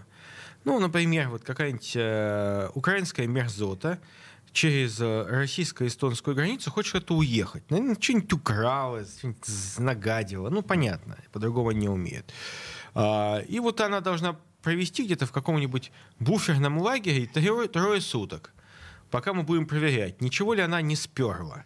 Ну, 0.65 0.79
например, 0.79 1.29
вот 1.29 1.43
какая-нибудь 1.43 1.93
э, 1.95 2.69
украинская 2.75 3.27
мерзота 3.27 3.99
через 4.51 4.99
э, 4.99 5.23
российско-эстонскую 5.29 6.35
границу 6.35 6.69
хочет 6.69 6.89
что-то 6.89 7.15
уехать. 7.15 7.63
Наверное, 7.71 7.95
что-нибудь 7.99 8.33
украла, 8.33 9.05
что-нибудь 9.05 9.47
нагадила. 9.79 10.49
Ну, 10.49 10.61
понятно, 10.61 11.17
по-другому 11.31 11.71
не 11.71 11.87
умеет. 11.87 12.31
А, 12.93 13.39
и 13.39 13.59
вот 13.59 13.79
она 13.81 14.01
должна 14.01 14.37
провести 14.61 15.03
где-то 15.05 15.25
в 15.25 15.31
каком-нибудь 15.31 15.91
буферном 16.19 16.77
лагере 16.79 17.25
трое, 17.25 17.67
трое 17.67 18.01
суток, 18.01 18.53
пока 19.09 19.33
мы 19.33 19.43
будем 19.43 19.65
проверять, 19.65 20.21
ничего 20.21 20.53
ли 20.53 20.61
она 20.61 20.81
не 20.81 20.95
сперла. 20.95 21.65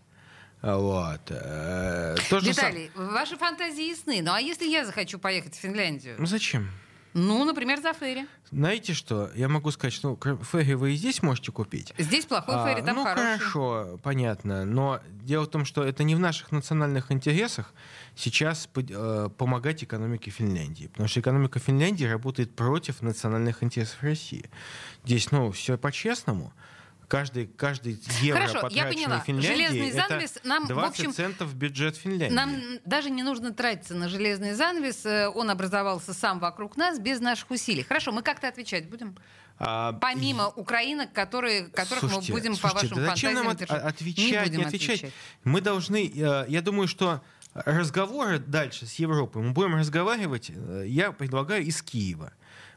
Вот. 0.61 1.21
Э, 1.29 2.15
то 2.29 2.39
же 2.39 2.53
сам- 2.53 2.71
Виталий, 2.73 2.91
ваши 2.95 3.37
фантазии 3.37 3.89
ясны. 3.89 4.21
Ну 4.23 4.31
а 4.33 4.39
если 4.39 4.65
я 4.65 4.85
захочу 4.85 5.19
поехать 5.19 5.53
в 5.53 5.59
Финляндию? 5.59 6.15
Ну 6.17 6.25
зачем? 6.25 6.69
Ну, 7.17 7.45
например, 7.45 7.79
за 7.81 7.93
ферри. 7.93 8.27
Знаете 8.51 8.93
что? 8.93 9.31
Я 9.35 9.47
могу 9.47 9.71
сказать, 9.71 9.93
что 9.93 10.19
ферри 10.51 10.75
вы 10.75 10.91
и 10.91 10.95
здесь 10.97 11.23
можете 11.23 11.49
купить. 11.53 11.93
Здесь 11.97 12.25
плохой 12.25 12.55
А, 12.57 12.67
ферри, 12.67 12.85
там 12.85 12.97
ну 12.97 13.03
хороший. 13.05 13.37
хорошо, 13.39 13.99
понятно. 14.03 14.65
Но 14.65 14.99
дело 15.23 15.45
в 15.45 15.47
том, 15.47 15.63
что 15.63 15.81
это 15.85 16.03
не 16.03 16.13
в 16.13 16.19
наших 16.19 16.51
национальных 16.51 17.13
интересах 17.13 17.73
сейчас 18.17 18.67
э, 18.75 19.29
помогать 19.37 19.81
экономике 19.81 20.29
Финляндии. 20.29 20.87
Потому 20.87 21.07
что 21.07 21.21
экономика 21.21 21.57
Финляндии 21.57 22.03
работает 22.03 22.53
против 22.53 23.01
национальных 23.01 23.63
интересов 23.63 24.03
России. 24.03 24.49
Здесь, 25.05 25.31
ну, 25.31 25.53
все 25.53 25.77
по-честному. 25.77 26.51
Каждый, 27.07 27.47
каждый 27.47 27.99
евро, 28.21 28.39
Хорошо, 28.39 28.57
я 28.57 28.61
потраченный 28.61 28.93
поняла. 29.03 29.19
в 29.21 29.25
Финляндии, 29.25 29.47
Железный 29.47 29.87
это 29.89 30.07
занавес 30.07 30.39
нам, 30.43 30.65
в 30.65 30.67
20 30.69 30.99
общем, 30.99 31.13
центов 31.13 31.53
бюджет 31.55 31.95
Финляндии. 31.97 32.33
Нам 32.33 32.55
даже 32.85 33.09
не 33.09 33.23
нужно 33.23 33.53
тратиться 33.53 33.93
на 33.95 34.09
железный 34.09 34.53
занавес. 34.53 35.05
э, 35.05 35.27
Он 35.29 35.49
образовался 35.49 36.13
сам 36.13 36.39
вокруг 36.39 36.77
нас 36.77 36.99
без 36.99 37.19
наших 37.19 37.51
усилий. 37.51 37.83
Хорошо, 37.83 38.11
мы 38.11 38.21
как-то 38.21 38.47
отвечать 38.47 38.89
будем? 38.89 39.15
А, 39.57 39.93
Помимо 39.93 40.49
украинок, 40.49 41.13
которые, 41.13 41.67
которых 41.67 41.99
Слушайте, 42.01 42.33
мы 42.33 42.39
будем, 42.39 42.51
по 42.57 42.69
слушайте, 42.69 42.87
вашим 42.95 43.05
да 43.05 43.09
зачем 43.11 43.33
нам 43.35 43.47
от- 43.49 43.57
держать? 43.57 43.83
отвечать, 43.83 44.31
не 44.31 44.37
будем 44.49 44.59
не 44.59 44.65
отвечать? 44.65 45.05
Мы 45.43 45.61
должны, 45.61 46.11
э, 46.13 46.45
я 46.49 46.61
думаю, 46.61 46.87
что 46.89 47.21
разговоры 47.53 48.39
дальше 48.39 48.85
с 48.85 48.95
Европой 48.95 49.41
мы 49.41 49.51
будем 49.51 49.75
разговаривать, 49.75 50.51
э, 50.53 50.83
я 50.87 51.11
предлагаю 51.13 51.63
из 51.63 51.81
Киева. 51.81 52.33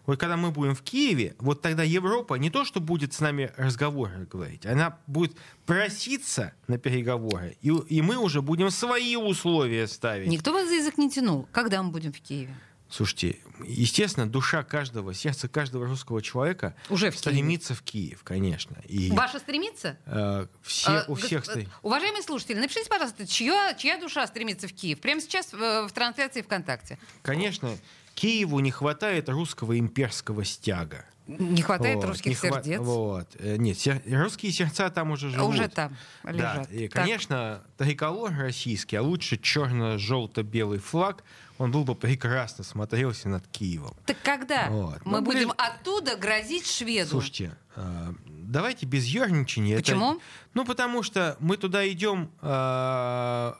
Вот 0.08 0.18
когда 0.18 0.38
мы 0.38 0.50
будем 0.52 0.74
в 0.74 0.80
Киеве, 0.80 1.36
вот 1.38 1.60
тогда 1.60 1.82
Европа 1.82 2.36
не 2.36 2.48
то, 2.48 2.64
что 2.64 2.80
будет 2.80 3.12
с 3.12 3.20
нами 3.20 3.52
разговоры 3.58 4.24
говорить, 4.24 4.64
она 4.64 4.98
будет 5.06 5.36
проситься 5.66 6.54
на 6.66 6.78
переговоры, 6.78 7.58
и, 7.60 7.68
и 7.68 8.00
мы 8.00 8.16
уже 8.16 8.40
будем 8.40 8.70
свои 8.70 9.16
условия 9.16 9.86
ставить. 9.86 10.28
Никто 10.28 10.54
вас 10.54 10.66
за 10.66 10.76
язык 10.76 10.96
не 10.96 11.10
тянул. 11.10 11.46
Когда 11.52 11.82
мы 11.82 11.90
будем 11.90 12.14
в 12.14 12.20
Киеве? 12.22 12.54
Слушайте, 12.88 13.36
естественно, 13.66 14.26
душа 14.26 14.62
каждого, 14.62 15.12
сердце 15.12 15.46
каждого 15.46 15.86
русского 15.86 16.22
человека 16.22 16.74
Уже 16.88 17.10
в 17.10 17.18
стремится 17.18 17.74
в 17.74 17.82
Киев, 17.82 18.22
конечно. 18.24 18.78
И 18.88 19.10
Ваша 19.10 19.40
стремится? 19.40 19.98
э, 20.06 20.46
все, 20.62 20.90
А, 20.90 21.04
у 21.08 21.16
всех 21.16 21.42
гос- 21.42 21.50
стоит. 21.50 21.68
Уважаемые 21.82 22.22
слушатели, 22.22 22.58
напишите, 22.58 22.88
пожалуйста, 22.88 23.26
чья, 23.26 23.74
чья 23.74 23.98
душа 23.98 24.26
стремится 24.26 24.68
в 24.68 24.72
Киев? 24.72 25.00
Прямо 25.00 25.20
сейчас 25.20 25.52
э, 25.52 25.86
в 25.86 25.92
трансляции 25.92 26.40
ВКонтакте. 26.40 26.98
Конечно, 27.20 27.76
Киеву 28.18 28.58
не 28.60 28.70
хватает 28.72 29.28
русского 29.28 29.78
имперского 29.78 30.44
стяга. 30.44 31.04
Не 31.28 31.60
хватает 31.62 31.96
Вот, 31.96 32.06
русских 32.06 32.30
не 32.30 32.34
хва- 32.50 32.54
сердец. 32.64 32.80
Вот. 32.80 33.28
Э, 33.38 33.56
Нет, 33.58 33.78
сер- 33.78 34.02
русские 34.10 34.50
сердца 34.50 34.88
там 34.90 35.10
уже 35.10 35.28
живут. 35.30 35.50
Уже 35.54 35.68
там 35.68 35.94
Да, 36.24 36.30
лежат. 36.32 36.72
и, 36.72 36.88
Так. 36.88 37.02
конечно, 37.02 37.62
триколор 37.76 38.32
российский, 38.34 38.96
а 38.96 39.02
лучше 39.02 39.36
черно-желто-белый 39.36 40.78
флаг, 40.78 41.22
он 41.58 41.70
был 41.70 41.84
бы 41.84 41.94
прекрасно 41.94 42.64
смотрелся 42.64 43.28
над 43.28 43.46
Киевом. 43.48 43.94
Так 44.06 44.16
когда 44.22 44.68
Вот. 44.70 45.04
мы 45.04 45.18
Ну, 45.18 45.24
будем 45.24 45.48
блин. 45.48 45.52
оттуда 45.58 46.16
грозить 46.16 46.66
шведу? 46.66 47.10
Слушайте, 47.10 47.52
э, 47.76 48.12
давайте 48.26 48.86
без 48.86 49.04
ерничания. 49.04 49.74
Это- 49.76 49.82
Почему? 49.84 50.20
ну, 50.54 50.64
потому 50.64 51.02
что 51.02 51.36
мы 51.40 51.56
туда 51.58 51.86
идем, 51.88 52.30
э, 52.40 53.52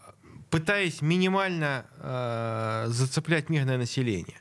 пытаясь 0.51 1.03
минимально 1.03 1.85
э, 2.01 2.85
зацеплять 2.88 3.51
мирное 3.51 3.77
население. 3.77 4.38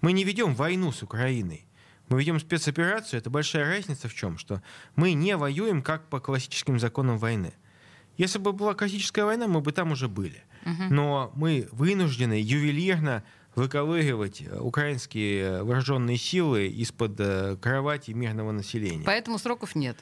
Мы 0.00 0.12
не 0.12 0.24
ведем 0.24 0.54
войну 0.54 0.92
с 0.92 1.02
Украиной. 1.02 1.66
Мы 2.08 2.20
ведем 2.20 2.38
спецоперацию. 2.38 3.18
Это 3.18 3.30
большая 3.30 3.64
разница 3.66 4.08
в 4.08 4.14
чем? 4.14 4.38
Что 4.38 4.62
мы 4.94 5.12
не 5.14 5.36
воюем 5.36 5.82
как 5.82 6.08
по 6.08 6.20
классическим 6.20 6.78
законам 6.78 7.18
войны. 7.18 7.52
Если 8.16 8.38
бы 8.38 8.52
была 8.52 8.74
классическая 8.74 9.24
война, 9.24 9.46
мы 9.46 9.60
бы 9.60 9.72
там 9.72 9.92
уже 9.92 10.08
были. 10.08 10.42
Но 10.90 11.30
мы 11.36 11.68
вынуждены 11.70 12.34
ювелирно 12.34 13.22
выковыривать 13.54 14.42
э, 14.42 14.58
украинские 14.58 15.42
э, 15.42 15.62
вооруженные 15.62 16.18
силы 16.18 16.66
из-под 16.66 17.18
э, 17.18 17.56
кровати 17.56 18.10
мирного 18.10 18.52
населения. 18.52 19.04
Поэтому 19.04 19.38
сроков 19.38 19.74
нет. 19.74 19.96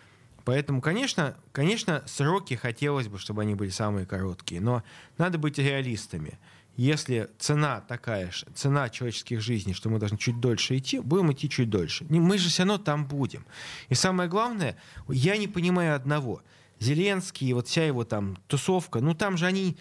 Поэтому, 0.44 0.82
конечно, 0.82 1.36
конечно, 1.52 2.02
сроки 2.06 2.54
хотелось 2.54 3.08
бы, 3.08 3.18
чтобы 3.18 3.42
они 3.42 3.54
были 3.54 3.70
самые 3.70 4.06
короткие, 4.06 4.60
но 4.60 4.82
надо 5.18 5.38
быть 5.38 5.58
реалистами. 5.58 6.38
Если 6.76 7.30
цена 7.38 7.80
такая, 7.80 8.30
ж- 8.30 8.44
цена 8.54 8.88
человеческих 8.88 9.40
жизней, 9.40 9.74
что 9.74 9.90
мы 9.90 9.98
должны 9.98 10.18
чуть 10.18 10.40
дольше 10.40 10.76
идти, 10.78 10.98
будем 10.98 11.32
идти 11.32 11.48
чуть 11.48 11.70
дольше. 11.70 12.04
Мы 12.08 12.36
же 12.38 12.48
все 12.48 12.62
равно 12.62 12.78
там 12.78 13.06
будем. 13.06 13.46
И 13.88 13.94
самое 13.94 14.28
главное, 14.28 14.76
я 15.08 15.36
не 15.36 15.46
понимаю 15.46 15.94
одного. 15.94 16.42
Зеленский, 16.80 17.52
вот 17.52 17.68
вся 17.68 17.86
его 17.86 18.04
там 18.04 18.36
тусовка, 18.48 19.00
ну 19.00 19.14
там 19.14 19.36
же 19.36 19.46
они... 19.46 19.76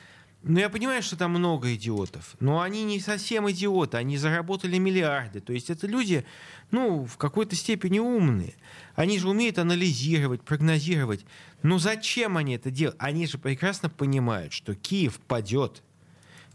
Ну, 0.45 0.59
я 0.59 0.69
понимаю, 0.69 1.01
что 1.01 1.15
там 1.15 1.31
много 1.31 1.73
идиотов, 1.73 2.35
но 2.41 2.59
они 2.59 2.83
не 2.83 2.99
совсем 2.99 3.49
идиоты, 3.49 3.95
они 3.95 4.17
заработали 4.17 4.77
миллиарды. 4.77 5.39
То 5.39 5.53
есть 5.53 5.69
это 5.69 5.87
люди, 5.87 6.25
ну, 6.69 7.05
в 7.05 7.15
какой-то 7.15 7.55
степени 7.55 7.99
умные. 7.99 8.53
Они 8.95 9.17
же 9.19 9.29
умеют 9.29 9.57
анализировать, 9.57 10.41
прогнозировать. 10.41 11.25
Ну, 11.61 11.79
зачем 11.79 12.35
они 12.35 12.55
это 12.55 12.71
делают? 12.71 12.97
Они 12.99 13.25
же 13.25 13.37
прекрасно 13.37 13.89
понимают, 13.89 14.51
что 14.51 14.75
Киев 14.75 15.17
падет, 15.21 15.81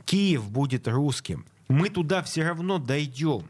Киев 0.08 0.50
будет 0.50 0.88
русским. 0.88 1.44
Мы 1.68 1.90
туда 1.90 2.22
все 2.22 2.42
равно 2.42 2.78
дойдем. 2.78 3.42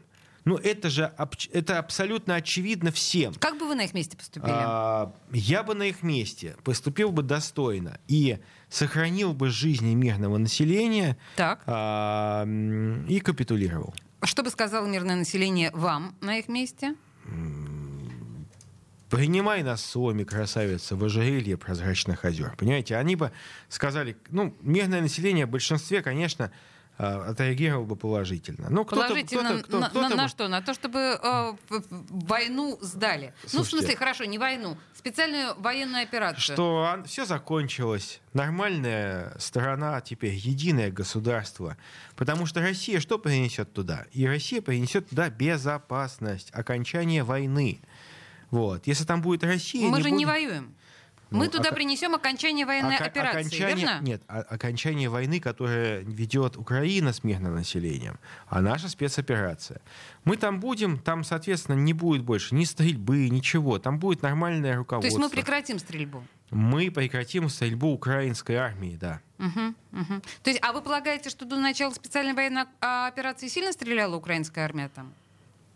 Ну, 0.43 0.57
это 0.57 0.89
же 0.89 1.13
это 1.53 1.79
абсолютно 1.79 2.35
очевидно 2.35 2.91
всем. 2.91 3.33
Как 3.35 3.57
бы 3.57 3.65
вы 3.65 3.75
на 3.75 3.83
их 3.85 3.93
месте 3.93 4.17
поступили? 4.17 4.51
А, 4.53 5.13
я 5.31 5.63
бы 5.63 5.73
на 5.73 5.83
их 5.83 6.03
месте 6.03 6.57
поступил 6.65 7.13
бы 7.13 7.23
достойно 7.23 7.97
и 8.09 8.39
сохранил 8.67 9.31
бы 9.33 9.49
жизни 9.49 9.95
мирного 9.95 10.37
населения 10.37 11.17
Так. 11.37 11.63
а, 11.65 12.45
и 13.07 13.21
капитулировал. 13.21 13.93
Что 14.23 14.43
бы 14.43 14.49
сказало 14.49 14.85
мирное 14.85 15.15
население 15.15 15.71
вам 15.71 16.13
на 16.19 16.39
их 16.39 16.49
месте? 16.49 16.95
Принимай 19.09 19.63
нас 19.63 19.81
с 19.81 19.85
Суоми, 19.85 20.23
красавица, 20.23 20.95
в 20.95 21.03
ожерелье 21.03 21.57
прозрачных 21.57 22.25
озер. 22.25 22.55
Понимаете, 22.57 22.95
они 22.95 23.15
бы 23.15 23.31
сказали, 23.67 24.15
ну, 24.29 24.55
мирное 24.61 25.01
население 25.01 25.45
в 25.45 25.49
большинстве, 25.49 26.01
конечно, 26.01 26.51
а, 27.01 27.29
отреагировал 27.29 27.85
бы 27.85 27.95
положительно. 27.95 28.67
Ну, 28.69 28.83
кто-то, 28.83 29.07
положительно 29.07 29.63
кто-то, 29.63 29.89
кто, 29.89 30.01
на, 30.01 30.09
на, 30.09 30.15
на 30.15 30.27
что? 30.27 30.49
На 30.49 30.61
то, 30.61 30.73
чтобы 30.73 30.99
э, 30.99 31.53
войну 31.69 32.77
сдали. 32.81 33.33
Слушайте, 33.45 33.57
ну, 33.57 33.63
в 33.63 33.69
смысле, 33.69 33.95
хорошо, 33.95 34.25
не 34.25 34.37
войну, 34.37 34.77
специальную 34.93 35.57
военную 35.61 36.03
операцию. 36.03 36.41
Что 36.55 37.01
все 37.05 37.23
закончилось. 37.23 38.19
Нормальная 38.33 39.33
страна 39.39 40.01
теперь, 40.01 40.33
единое 40.33 40.91
государство. 40.91 41.77
Потому 42.17 42.45
что 42.45 42.59
Россия 42.59 42.99
что 42.99 43.17
принесет 43.17 43.71
туда? 43.71 44.05
И 44.11 44.27
Россия 44.27 44.61
принесет 44.61 45.07
туда 45.07 45.29
безопасность, 45.29 46.49
окончание 46.51 47.23
войны. 47.23 47.79
Вот. 48.51 48.87
Если 48.87 49.03
там 49.05 49.21
будет 49.21 49.43
Россия... 49.43 49.87
Мы 49.87 49.97
не 49.97 50.03
же 50.03 50.09
будет... 50.09 50.19
не 50.19 50.25
воюем. 50.25 50.75
Мы 51.31 51.45
ну, 51.45 51.51
туда 51.51 51.69
ок... 51.69 51.75
принесем 51.75 52.15
окончание 52.15 52.65
военной 52.65 52.95
ока- 52.95 53.05
операции, 53.05 53.39
окончание... 53.41 53.75
верно? 53.75 53.99
Нет, 54.01 54.23
окончание 54.27 55.09
войны, 55.09 55.39
которое 55.39 55.99
ведет 55.99 56.57
Украина 56.57 57.13
с 57.13 57.23
мирным 57.23 57.53
населением, 57.53 58.17
а 58.47 58.61
наша 58.61 58.89
спецоперация. 58.89 59.79
Мы 60.23 60.37
там 60.37 60.59
будем, 60.59 60.97
там, 60.97 61.23
соответственно, 61.23 61.75
не 61.75 61.93
будет 61.93 62.23
больше 62.23 62.55
ни 62.55 62.63
стрельбы, 62.63 63.29
ничего. 63.29 63.77
Там 63.77 63.99
будет 63.99 64.23
нормальное 64.23 64.75
руководство. 64.75 65.01
То 65.01 65.07
есть 65.07 65.19
мы 65.19 65.29
прекратим 65.29 65.77
стрельбу? 65.77 66.23
Мы 66.49 66.89
прекратим 66.89 67.47
стрельбу 67.47 67.89
украинской 67.89 68.55
армии, 68.55 68.97
да. 68.99 69.21
Угу, 69.37 70.01
угу. 70.01 70.21
То 70.41 70.49
есть, 70.49 70.59
а 70.63 70.73
вы 70.73 70.81
полагаете, 70.81 71.29
что 71.29 71.45
до 71.45 71.57
начала 71.57 71.93
специальной 71.93 72.33
военной 72.33 72.65
операции 72.79 73.47
сильно 73.49 73.71
стреляла 73.71 74.15
украинская 74.15 74.65
армия 74.65 74.89
там? 74.89 75.13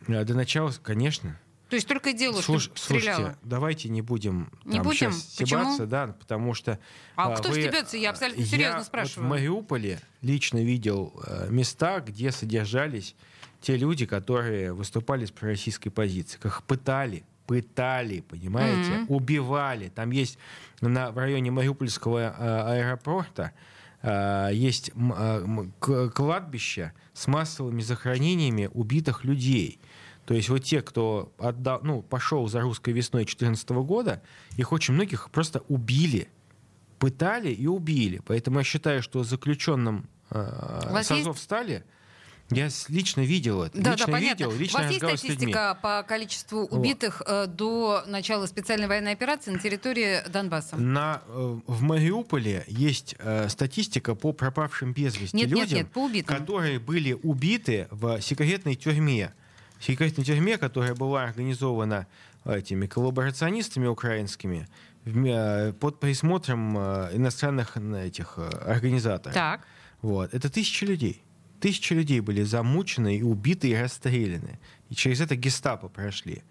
До 0.08 0.34
начала, 0.34 0.74
конечно. 0.82 1.40
То 1.74 1.78
есть 1.78 1.88
только 1.88 2.14
дело, 2.14 2.40
Слуш, 2.40 2.66
что 2.66 2.78
стреляла. 2.78 3.16
Слушайте, 3.16 3.40
давайте 3.42 3.90
не 3.90 4.04
будем 4.04 4.52
не 4.64 4.74
там 4.76 4.84
будем? 4.84 5.12
сейчас 5.12 5.24
стебаться, 5.24 5.88
да, 5.88 6.16
потому 6.20 6.54
что... 6.54 6.78
А, 7.16 7.34
а 7.34 7.36
кто 7.36 7.50
вы, 7.50 7.62
стебется? 7.62 7.98
Я 7.98 8.12
абсолютно 8.12 8.46
серьезно 8.46 8.78
я 8.78 8.84
спрашиваю. 8.84 9.28
Вот 9.28 9.36
в 9.36 9.40
Мариуполе 9.40 10.00
лично 10.22 10.64
видел 10.64 11.20
э, 11.26 11.48
места, 11.50 12.00
где 12.02 12.32
содержались 12.32 13.16
те 13.60 13.76
люди, 13.76 14.06
которые 14.06 14.72
выступали 14.72 15.26
с 15.26 15.32
пророссийской 15.32 15.92
позиции. 15.92 16.38
Как 16.38 16.62
пытали, 16.62 17.24
пытали, 17.48 18.20
понимаете, 18.20 18.92
mm-hmm. 18.92 19.06
убивали. 19.08 19.90
Там 19.90 20.12
есть 20.12 20.38
на, 20.80 21.10
в 21.10 21.18
районе 21.18 21.50
Мариупольского 21.50 22.36
э, 22.38 22.82
аэропорта 22.82 23.52
э, 24.04 24.52
есть 24.54 24.92
э, 24.94 25.66
кладбище 26.14 26.94
с 27.14 27.26
массовыми 27.26 27.82
захоронениями 27.82 28.70
убитых 28.72 29.24
людей. 29.24 29.80
То 30.26 30.34
есть 30.34 30.50
вот 30.50 30.64
те, 30.64 30.82
кто 30.82 31.34
отдал, 31.38 31.80
ну, 31.84 32.02
пошел 32.02 32.48
за 32.48 32.62
русской 32.62 32.94
весной 32.94 33.24
2014 33.24 33.70
года, 33.70 34.22
их 34.56 34.72
очень 34.72 34.94
многих 34.94 35.30
просто 35.32 35.64
убили, 35.68 36.30
пытали 37.00 37.50
и 37.50 37.68
убили. 37.68 38.22
Поэтому 38.26 38.60
я 38.60 38.64
считаю, 38.64 39.04
что 39.04 39.24
заключенным 39.24 40.08
э, 40.30 41.04
с 41.04 41.12
Азовстали 41.12 41.84
я 42.50 42.70
лично 42.90 43.22
видел 43.22 43.64
это. 43.64 43.82
Да, 43.82 43.92
лично 43.94 44.06
да, 44.06 44.12
понятно. 44.12 44.44
видел, 44.44 44.58
лично 44.58 44.80
У 44.80 44.84
вас 44.84 44.92
есть 44.92 45.06
статистика 45.06 45.78
по 45.82 46.04
количеству 46.04 46.66
убитых 46.66 47.20
вот. 47.20 47.28
Э, 47.30 47.48
до 47.48 48.04
начала 48.06 48.46
специальной 48.46 48.88
военной 48.88 49.14
операции 49.14 49.52
на 49.52 49.60
территории 49.60 50.28
Донбасса? 50.30 50.78
На, 50.78 51.22
э, 51.28 51.60
в 51.66 51.82
Мариуполе 51.82 52.64
есть 52.68 53.16
э, 53.20 53.50
статистика 53.50 54.14
по 54.16 54.34
пропавшим 54.34 54.94
без 54.94 55.18
вести 55.18 55.36
нет, 55.36 55.50
людям, 55.50 55.68
нет, 55.68 55.72
нет, 55.72 55.92
по 55.92 56.06
убитым. 56.06 56.38
которые 56.38 56.80
были 56.80 57.14
убиты 57.14 57.88
в 57.92 58.22
секретной 58.22 58.76
тюрьме 58.76 59.34
секретной 59.84 60.24
тюрьме, 60.24 60.58
которая 60.58 60.96
была 60.96 61.24
организована 61.24 62.08
этими 62.46 62.88
коллаборационистами 62.88 63.88
украинскими 63.88 64.68
э, 65.06 65.74
под 65.74 66.00
присмотром 66.00 66.78
э, 66.78 67.10
иностранных 67.14 67.78
этих 67.78 68.36
э, 68.38 68.50
организаторов. 68.66 69.34
Так. 69.34 69.62
Вот. 70.02 70.34
Это 70.34 70.50
тысячи 70.50 70.84
людей. 70.86 71.22
Тысячи 71.60 71.94
людей 71.94 72.20
были 72.20 72.44
замучены 72.44 73.18
и 73.18 73.24
убиты 73.24 73.70
и 73.70 73.76
расстреляны. 73.76 74.60
И 74.90 74.96
через 74.96 75.22
это 75.22 75.36
гестапо 75.36 75.88
прошли. 75.88 76.44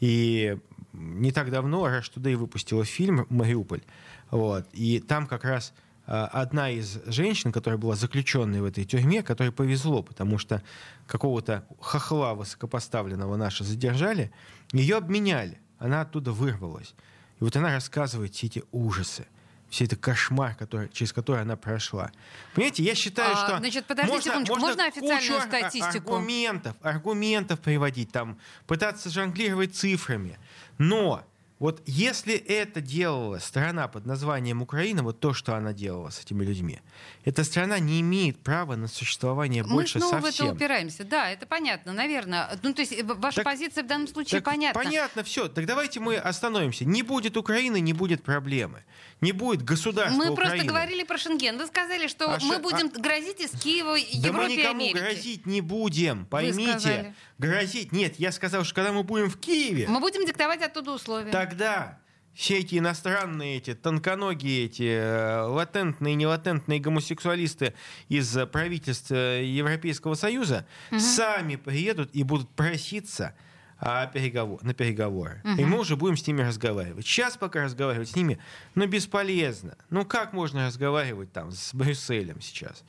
И 0.00 0.56
не 0.92 1.32
так 1.32 1.50
давно 1.50 1.86
Rush 1.86 2.12
Today 2.14 2.36
выпустила 2.36 2.84
фильм 2.84 3.26
«Мариуполь». 3.28 3.82
Вот. 4.30 4.66
И 4.72 5.00
там 5.00 5.26
как 5.26 5.44
раз 5.44 5.72
Э, 5.72 5.87
одна 6.08 6.70
из 6.70 7.00
женщин, 7.06 7.52
которая 7.52 7.78
была 7.78 7.94
заключенной 7.94 8.60
в 8.60 8.64
этой 8.64 8.84
тюрьме, 8.84 9.22
которой 9.22 9.52
повезло, 9.52 10.02
потому 10.02 10.38
что 10.38 10.62
какого-то 11.06 11.66
хохла 11.80 12.34
высокопоставленного 12.34 13.36
наши 13.36 13.64
задержали, 13.64 14.32
ее 14.72 14.96
обменяли, 14.96 15.60
она 15.78 16.00
оттуда 16.00 16.32
вырвалась. 16.32 16.94
И 17.40 17.44
вот 17.44 17.54
она 17.56 17.72
рассказывает 17.72 18.34
все 18.34 18.46
эти 18.46 18.64
ужасы 18.72 19.26
все 19.68 19.84
это 19.84 19.96
кошмар, 19.96 20.54
который, 20.54 20.88
через 20.88 21.12
который 21.12 21.42
она 21.42 21.56
прошла. 21.56 22.10
Понимаете, 22.54 22.82
я 22.82 22.94
считаю, 22.94 23.34
а, 23.34 23.46
что... 23.46 23.58
Значит, 23.58 23.84
подождите 23.86 24.14
можно, 24.14 24.30
секундочку, 24.30 24.54
можно, 24.54 24.68
можно 24.68 24.86
официальную 24.86 25.40
статистику? 25.42 26.14
Аргументов, 26.14 26.76
аргументов 26.82 27.60
приводить, 27.60 28.10
там, 28.10 28.38
пытаться 28.66 29.10
жонглировать 29.10 29.76
цифрами. 29.76 30.38
Но 30.78 31.22
вот 31.58 31.82
если 31.86 32.34
это 32.34 32.80
делала 32.80 33.38
страна 33.38 33.88
под 33.88 34.06
названием 34.06 34.62
Украина, 34.62 35.02
вот 35.02 35.18
то, 35.18 35.34
что 35.34 35.56
она 35.56 35.72
делала 35.72 36.10
с 36.10 36.20
этими 36.20 36.44
людьми, 36.44 36.80
эта 37.24 37.42
страна 37.42 37.78
не 37.78 38.00
имеет 38.00 38.38
права 38.38 38.76
на 38.76 38.86
существование 38.86 39.64
Мы 39.64 39.70
больше 39.70 39.98
снова 39.98 40.20
совсем. 40.20 40.46
в 40.46 40.48
это 40.50 40.56
упираемся. 40.56 41.04
Да, 41.04 41.30
это 41.30 41.46
понятно, 41.46 41.92
наверное. 41.92 42.48
Ну, 42.62 42.72
то 42.72 42.82
есть 42.82 42.92
э, 42.92 43.02
ваша 43.02 43.36
так, 43.36 43.44
позиция 43.44 43.82
в 43.82 43.86
данном 43.88 44.06
случае 44.06 44.40
так 44.40 44.44
понятна. 44.44 44.82
Понятно, 44.82 45.24
все. 45.24 45.48
Так 45.48 45.66
давайте 45.66 46.00
мы 46.00 46.16
остановимся. 46.16 46.84
Не 46.84 47.02
будет 47.02 47.36
Украины, 47.36 47.80
не 47.80 47.92
будет 47.92 48.22
проблемы. 48.22 48.84
Не 49.20 49.32
будет 49.32 49.62
государства 49.62 50.16
Мы 50.16 50.30
Украины. 50.30 50.58
просто 50.58 50.66
говорили 50.66 51.02
про 51.02 51.18
Шенген. 51.18 51.58
Вы 51.58 51.66
сказали, 51.66 52.06
что 52.06 52.30
а 52.30 52.38
мы 52.40 52.54
ш... 52.54 52.60
будем 52.60 52.92
а... 52.94 53.00
грозить 53.00 53.40
из 53.40 53.50
Киева 53.50 53.96
Европе 53.96 54.20
Да 54.20 54.32
мы 54.32 54.48
никому 54.48 54.84
Америке. 54.84 54.98
грозить 55.00 55.46
не 55.46 55.60
будем. 55.60 56.24
Поймите. 56.26 57.14
Грозить. 57.38 57.90
Нет, 57.90 58.14
я 58.18 58.30
сказал, 58.30 58.64
что 58.64 58.74
когда 58.76 58.92
мы 58.92 59.02
будем 59.02 59.28
в 59.28 59.36
Киеве... 59.38 59.86
Мы 59.88 59.98
будем 60.00 60.24
диктовать 60.24 60.62
оттуда 60.62 60.92
условия. 60.92 61.32
Тогда 61.48 61.98
все 62.34 62.58
эти 62.58 62.78
иностранные, 62.78 63.56
эти 63.56 63.74
тонконогие, 63.74 64.66
эти 64.66 64.82
э, 64.82 65.42
латентные, 65.44 66.14
нелатентные 66.14 66.78
гомосексуалисты 66.78 67.72
из 68.10 68.36
правительства 68.52 69.40
Европейского 69.40 70.14
Союза 70.14 70.66
угу. 70.90 71.00
сами 71.00 71.56
приедут 71.56 72.10
и 72.12 72.22
будут 72.22 72.50
проситься 72.50 73.34
а, 73.78 74.06
переговор, 74.06 74.62
на 74.62 74.74
переговоры. 74.74 75.40
Угу. 75.42 75.60
И 75.60 75.64
мы 75.64 75.80
уже 75.80 75.96
будем 75.96 76.18
с 76.18 76.26
ними 76.26 76.42
разговаривать. 76.42 77.06
Сейчас 77.06 77.38
пока 77.38 77.64
разговаривать 77.64 78.10
с 78.10 78.16
ними, 78.16 78.38
ну, 78.74 78.86
бесполезно. 78.86 79.78
Ну 79.88 80.04
как 80.04 80.34
можно 80.34 80.66
разговаривать 80.66 81.32
там 81.32 81.50
с 81.50 81.72
Брюсселем 81.72 82.42
сейчас? 82.42 82.84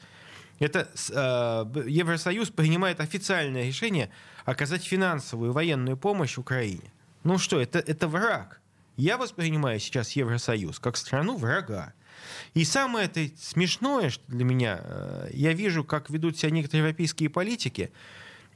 Это 0.60 0.90
э, 0.90 1.84
Евросоюз 1.88 2.50
принимает 2.50 3.00
официальное 3.00 3.68
решение 3.68 4.12
оказать 4.44 4.84
финансовую 4.84 5.54
военную 5.54 5.96
помощь 5.96 6.38
Украине. 6.38 6.92
Ну 7.24 7.38
что, 7.38 7.60
это, 7.60 7.80
это 7.80 8.08
враг. 8.08 8.62
Я 8.96 9.18
воспринимаю 9.18 9.80
сейчас 9.80 10.12
Евросоюз 10.12 10.80
как 10.80 10.98
страну 10.98 11.38
врага. 11.38 11.94
И 12.54 12.66
самое 12.66 13.06
это 13.06 13.30
смешное 13.38 14.10
что 14.10 14.24
для 14.28 14.44
меня, 14.44 14.82
э, 14.84 15.30
я 15.34 15.54
вижу, 15.54 15.84
как 15.84 16.10
ведут 16.10 16.38
себя 16.38 16.52
некоторые 16.52 16.80
европейские 16.80 17.30
политики. 17.30 17.92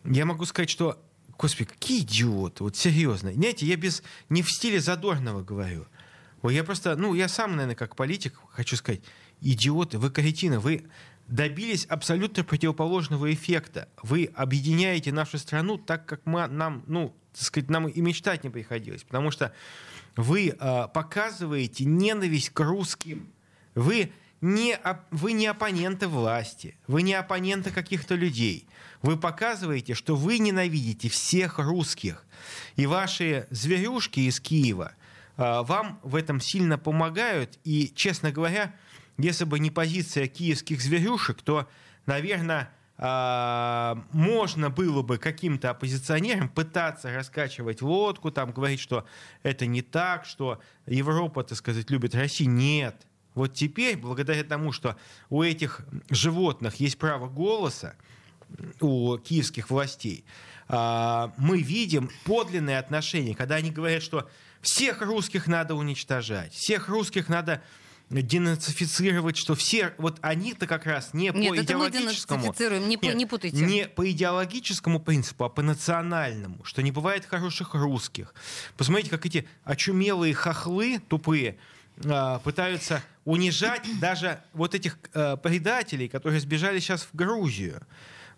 Я 0.04 0.26
могу 0.26 0.46
сказать, 0.46 0.70
что, 0.70 1.02
господи, 1.38 1.70
какие 1.70 2.02
идиоты, 2.02 2.64
вот 2.64 2.76
серьезно. 2.76 3.32
Знаете, 3.32 3.66
я 3.66 3.78
без, 3.78 4.04
не 4.30 4.42
в 4.42 4.52
стиле 4.52 4.82
Задорного 4.82 5.44
говорю. 5.44 5.86
Я 6.44 6.66
просто, 6.66 6.98
ну, 6.98 7.14
я 7.14 7.30
сам, 7.30 7.52
наверное, 7.52 7.76
как 7.76 7.96
политик 7.96 8.38
хочу 8.50 8.76
сказать, 8.76 9.02
идиоты, 9.40 9.98
вы 9.98 10.12
каретины, 10.12 10.60
вы 10.60 10.84
добились 11.28 11.86
абсолютно 11.86 12.44
противоположного 12.44 13.34
эффекта. 13.34 13.88
Вы 14.02 14.30
объединяете 14.36 15.14
нашу 15.14 15.38
страну 15.38 15.78
так, 15.78 16.06
как 16.06 16.26
мы, 16.26 16.48
нам, 16.48 16.84
ну, 16.88 17.16
так 17.34 17.42
сказать, 17.42 17.70
нам 17.70 17.88
и 17.88 18.02
мечтать 18.02 18.44
не 18.44 18.50
приходилось. 18.50 19.04
Потому 19.04 19.32
что 19.32 19.54
вы 20.16 20.50
э, 20.50 20.88
показываете 20.94 21.86
ненависть 21.86 22.52
к 22.52 22.60
русским. 22.60 23.28
Вы 23.76 24.12
не, 24.42 24.78
вы 25.12 25.34
не 25.34 25.48
оппоненты 25.48 26.08
власти, 26.08 26.76
вы 26.88 27.02
не 27.02 27.14
оппоненты 27.14 27.72
каких-то 27.72 28.16
людей. 28.16 28.68
Вы 29.02 29.18
показываете, 29.18 29.96
что 29.96 30.16
вы 30.16 30.38
ненавидите 30.40 31.10
всех 31.10 31.60
русских. 31.60 32.26
И 32.76 32.86
ваши 32.86 33.48
зверюшки 33.50 34.22
из 34.22 34.40
Киева 34.40 34.94
э, 35.38 35.62
вам 35.64 36.00
в 36.04 36.16
этом 36.16 36.40
сильно 36.40 36.78
помогают. 36.78 37.58
И, 37.64 37.92
честно 37.96 38.32
говоря, 38.32 38.74
если 39.18 39.46
бы 39.46 39.60
не 39.60 39.72
позиция 39.72 40.28
киевских 40.28 40.82
зверюшек, 40.82 41.42
то, 41.42 41.68
наверное, 42.06 42.72
можно 42.98 44.70
было 44.70 45.02
бы 45.02 45.18
каким-то 45.18 45.72
оппозиционерам 45.72 46.48
пытаться 46.48 47.14
раскачивать 47.14 47.82
лодку, 47.82 48.32
там 48.32 48.52
говорить, 48.52 48.80
что 48.80 49.06
это 49.42 49.66
не 49.66 49.82
так, 49.82 50.26
что 50.26 50.62
Европа, 50.86 51.44
так 51.44 51.58
сказать, 51.58 51.90
любит 51.90 52.14
Россию. 52.14 52.52
Нет. 52.52 53.08
Вот 53.34 53.56
теперь, 53.56 53.98
благодаря 53.98 54.44
тому, 54.44 54.72
что 54.72 54.96
у 55.30 55.42
этих 55.42 55.82
животных 56.10 56.76
есть 56.76 57.00
право 57.00 57.28
голоса, 57.28 57.96
у 58.80 59.18
киевских 59.18 59.72
властей, 59.72 60.24
а, 60.68 61.34
мы 61.38 61.62
видим 61.62 62.12
подлинные 62.26 62.78
отношения, 62.78 63.36
когда 63.36 63.56
они 63.56 63.72
говорят, 63.72 64.04
что 64.04 64.30
всех 64.62 65.02
русских 65.02 65.48
надо 65.48 65.76
уничтожать, 65.76 66.54
всех 66.54 66.90
русских 66.90 67.28
надо 67.28 67.64
денацифицировать, 68.10 69.38
что 69.38 69.56
все, 69.56 69.94
вот 69.98 70.20
они-то 70.22 70.68
как 70.68 70.86
раз 70.86 71.14
не 71.14 71.30
Нет, 71.30 71.34
по 71.34 71.60
это 71.60 71.78
мы 71.78 71.88
идеологическому... 71.88 72.44
денацифицируем, 72.44 72.88
не, 72.88 72.98
Нет, 73.02 73.16
не 73.16 73.26
путайте. 73.26 73.58
Не 73.58 73.88
по 73.88 74.10
идеологическому 74.10 75.00
принципу, 75.00 75.46
а 75.46 75.50
по 75.50 75.62
национальному, 75.62 76.64
что 76.64 76.84
не 76.84 76.92
бывает 76.92 77.26
хороших 77.26 77.74
русских. 77.74 78.34
Посмотрите, 78.78 79.10
как 79.10 79.26
эти 79.26 79.48
очумелые 79.64 80.34
хохлы 80.34 81.02
тупые 81.08 81.58
а, 82.06 82.40
пытаются 82.40 83.04
унижать 83.26 83.88
даже 84.00 84.40
вот 84.54 84.76
этих 84.76 85.00
а, 85.14 85.38
предателей, 85.38 86.08
которые 86.08 86.40
сбежали 86.40 86.80
сейчас 86.80 87.04
в 87.04 87.16
Грузию. 87.16 87.82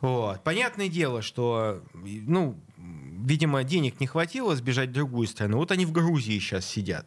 Вот. 0.02 0.44
Понятное 0.44 0.88
дело, 0.88 1.22
что, 1.22 1.82
ну, 1.94 2.60
видимо, 2.78 3.64
денег 3.64 4.00
не 4.00 4.08
хватило 4.08 4.56
сбежать 4.56 4.90
в 4.90 4.94
другую 4.94 5.28
страну. 5.28 5.58
Вот 5.58 5.72
они 5.72 5.86
в 5.86 5.92
Грузии 5.92 6.38
сейчас 6.40 6.66
сидят. 6.66 7.06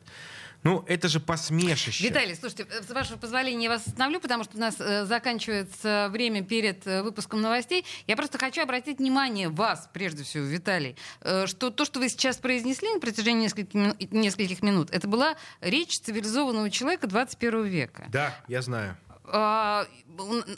Ну, 0.65 0.85
это 0.89 1.09
же 1.09 1.21
посмешище. 1.21 2.05
Виталий, 2.05 2.35
слушайте, 2.35 2.67
э, 2.71 2.83
с 2.83 2.91
вашего 2.91 3.17
позволения 3.17 3.65
я 3.65 3.71
вас 3.71 3.87
остановлю, 3.87 4.21
потому 4.21 4.45
что 4.45 4.57
у 4.57 4.61
нас 4.61 4.77
э, 4.81 5.05
заканчивается 5.05 6.09
время 6.11 6.43
перед 6.43 6.87
э, 6.87 7.03
выпуском 7.03 7.41
новостей. 7.41 7.85
Я 8.07 8.17
просто 8.17 8.39
хочу 8.39 8.63
обратить 8.63 8.99
внимание 8.99 9.49
вас, 9.49 9.89
прежде 9.93 10.25
всего, 10.25 10.45
Виталий, 10.45 10.97
э, 11.21 11.47
что 11.47 11.71
то, 11.71 11.85
что 11.85 12.01
вы 12.01 12.09
сейчас 12.09 12.39
произнесли 12.39 12.93
на 12.93 13.01
протяжении 13.01 13.45
нескольких, 13.45 14.11
нескольких 14.11 14.63
минут, 14.63 14.91
это 14.91 15.07
была 15.07 15.37
речь 15.61 16.01
цивилизованного 16.01 16.71
человека 16.71 17.07
21 17.07 17.65
века. 17.65 18.07
Да, 18.09 18.37
я 18.49 18.63
знаю. 18.63 18.97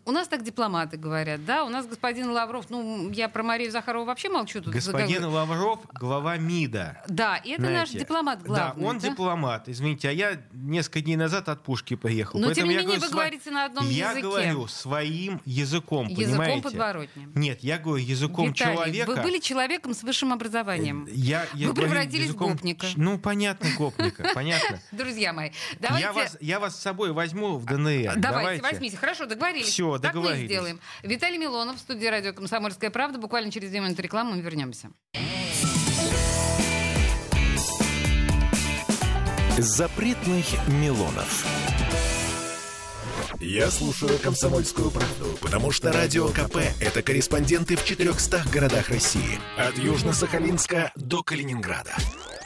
У- 0.05 0.13
нас 0.13 0.29
так 0.29 0.43
дипломаты 0.43 0.97
говорят, 0.97 1.45
да? 1.45 1.65
У 1.65 1.69
нас 1.69 1.87
господин 1.87 2.31
Лавров, 2.31 2.71
ну, 2.71 3.11
я 3.11 3.29
про 3.29 3.43
Марию 3.43 3.71
Захарову 3.71 4.07
вообще 4.07 4.29
молчу. 4.29 4.61
Тут 4.61 4.73
Господин 4.73 5.25
Лавров, 5.27 5.81
глава 5.93 6.37
МИДа. 6.37 7.03
Да, 7.09 7.37
и 7.37 7.51
это 7.51 7.63
наш 7.63 7.91
Знаете, 7.91 7.99
дипломат 8.01 8.43
главный. 8.43 8.83
Да, 8.83 8.89
он 8.89 8.99
дипломат, 8.99 9.69
извините, 9.69 10.09
а 10.09 10.13
я 10.13 10.41
несколько 10.53 11.01
дней 11.03 11.17
назад 11.17 11.49
от 11.49 11.63
пушки 11.63 11.95
приехал. 11.97 12.39
Но, 12.41 12.47
тем 12.55 12.67
Поэтому 12.67 12.67
не 12.69 12.73
я 12.75 12.81
менее, 12.81 12.97
говорю 12.99 13.01
вы 13.01 13.07
сва- 13.07 13.21
говорите 13.21 13.51
на 13.51 13.65
одном 13.67 13.89
я 13.89 14.09
языке. 14.11 14.23
говорю 14.27 14.67
своим 14.69 15.41
языком, 15.45 16.07
Языком 16.09 16.31
понимаете? 16.39 16.63
подворотнем. 16.63 17.33
Нет, 17.35 17.61
я 17.63 17.79
говорю 17.79 18.03
языком 18.05 18.53
Виталий, 18.53 18.75
человека. 18.77 19.11
вы 19.11 19.17
были 19.23 19.39
человеком 19.39 19.95
с 19.95 20.03
высшим 20.03 20.33
образованием. 20.33 21.07
Я, 21.11 21.47
я 21.55 21.69
Вы 21.69 21.75
превратились 21.75 22.27
в 22.27 22.29
языком 22.31 22.53
гопника. 22.53 22.87
ч- 22.87 22.95
Ну, 22.97 23.19
понятно, 23.19 23.69
гопника, 23.77 24.31
понятно. 24.35 24.81
Друзья 24.93 25.33
мои, 25.33 25.51
давайте... 25.79 26.07
Я 26.07 26.13
вас, 26.13 26.37
я 26.41 26.61
вас 26.61 26.77
с 26.77 26.81
собой 26.81 27.13
возьму 27.13 27.59
в 27.59 27.65
ДНР. 27.67 28.15
Давайте, 28.17 28.63
возьмите. 28.63 28.97
Хорошо, 28.97 29.27
договорились. 29.27 29.50
Всё, 29.59 29.99
так 29.99 30.15
мы 30.15 30.21
и 30.21 30.23
договорились. 30.23 30.51
сделаем. 30.51 30.81
Виталий 31.03 31.39
Милонов, 31.39 31.77
в 31.77 31.81
студии 31.81 32.07
радио 32.07 32.33
«Комсомольская 32.33 32.91
правда». 32.91 33.19
Буквально 33.19 33.51
через 33.51 33.71
две 33.71 33.81
минуты 33.81 34.03
рекламы 34.03 34.37
мы 34.37 34.43
вернемся. 34.43 34.91
Запретных 39.59 40.47
Милонов. 40.69 41.45
Я 43.41 43.71
слушаю 43.71 44.19
«Комсомольскую 44.19 44.91
правду», 44.91 45.39
потому 45.41 45.71
что 45.71 45.93
«Радио 45.93 46.29
КП»— 46.29 46.57
это 46.81 47.03
корреспонденты 47.03 47.77
в 47.77 47.85
400 47.85 48.45
городах 48.53 48.91
России. 48.91 49.41
От 49.57 49.77
Южно-Сахалинска 49.77 50.91
до 50.95 51.23
Калининграда. 51.23 51.95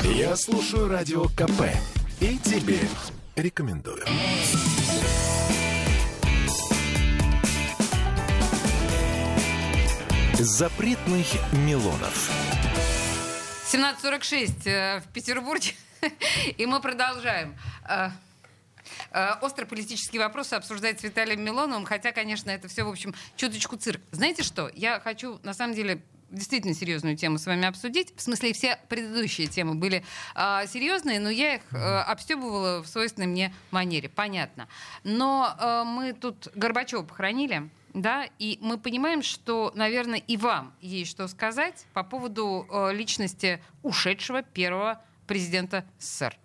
Я 0.03 0.37
слушаю 0.37 0.88
«Радио 0.88 1.25
КП» 1.25 1.62
и 2.21 2.38
тебе 2.38 2.79
рекомендую. 3.35 4.05
Запретных 10.46 11.26
Милонов. 11.54 12.30
17.46 13.72 14.68
э, 14.68 15.00
в 15.00 15.09
Петербурге, 15.11 15.72
и 16.59 16.66
мы 16.66 16.83
продолжаем. 16.83 17.57
Э, 17.88 18.11
э, 19.11 19.18
Острополитические 19.40 20.20
вопросы 20.20 20.52
обсуждать 20.52 21.00
с 21.00 21.02
Виталием 21.02 21.42
Милоновым, 21.42 21.87
хотя, 21.87 22.12
конечно, 22.12 22.50
это 22.50 22.68
все, 22.68 22.85
в 22.85 22.90
общем, 22.90 23.14
чуточку 23.37 23.76
цирк. 23.76 24.02
Знаете 24.11 24.42
что? 24.42 24.70
Я 24.74 25.00
хочу, 25.00 25.40
на 25.44 25.54
самом 25.54 25.74
деле, 25.74 26.02
действительно 26.30 26.74
серьезную 26.74 27.16
тему 27.16 27.38
с 27.38 27.46
вами 27.46 27.66
обсудить. 27.66 28.12
В 28.14 28.20
смысле, 28.20 28.52
все 28.52 28.78
предыдущие 28.90 29.46
темы 29.46 29.76
были 29.76 30.04
а, 30.35 30.66
серьезные, 30.66 31.20
но 31.20 31.30
я 31.30 31.54
их 31.54 31.62
а, 31.72 32.02
обстебывала 32.02 32.83
в 32.83 32.87
свойственной 32.87 33.28
мне 33.28 33.54
манере. 33.70 34.11
Понятно. 34.11 34.68
Но 35.04 35.54
а, 35.57 35.85
мы 35.85 36.12
тут 36.12 36.48
Горбачева 36.54 37.02
похоронили. 37.02 37.70
Да, 37.94 38.26
и 38.40 38.59
мы 38.61 38.76
понимаем, 38.76 39.22
что, 39.22 39.72
наверное, 39.76 40.18
и 40.18 40.37
вам 40.37 40.74
есть 40.80 41.11
что 41.12 41.28
сказать 41.28 41.87
по 41.94 42.02
поводу 42.02 42.66
э, 42.68 42.92
личности 42.92 43.62
ушедшего 43.85 44.42
первого 44.42 45.00
президента 45.28 45.85
СССР. 46.00 46.37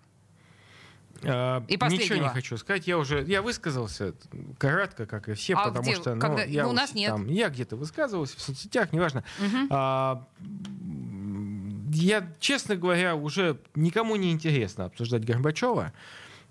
А, 1.22 1.62
И 1.68 1.74
Ничего 1.74 1.88
не 1.88 1.98
последнего. 1.98 2.28
хочу 2.30 2.56
сказать. 2.56 2.86
Я 2.86 2.96
уже 2.98 3.22
я 3.24 3.42
высказался 3.42 4.14
кратко, 4.58 5.06
как 5.06 5.28
и 5.28 5.34
все, 5.34 5.54
А 5.54 5.64
потому 5.64 5.82
где? 5.82 5.96
что 5.96 6.14
ну, 6.14 6.20
Когда? 6.20 6.44
я, 6.44 6.62
Ну, 6.62 6.70
у 6.70 6.72
нас 6.72 6.94
нет. 6.94 7.10
там- 7.10 7.26
я 7.28 7.48
где-то 7.50 7.76
высказывался 7.76 8.38
в 8.38 8.40
соцсетях, 8.40 8.92
неважно. 8.92 9.24
Мгм. 9.38 9.66
А, 9.70 10.24
я, 11.92 12.26
честно 12.38 12.76
говоря, 12.76 13.16
уже 13.16 13.58
никому 13.74 14.16
не 14.16 14.30
интересно 14.30 14.84
обсуждать 14.86 15.24
Горбачева. 15.24 15.92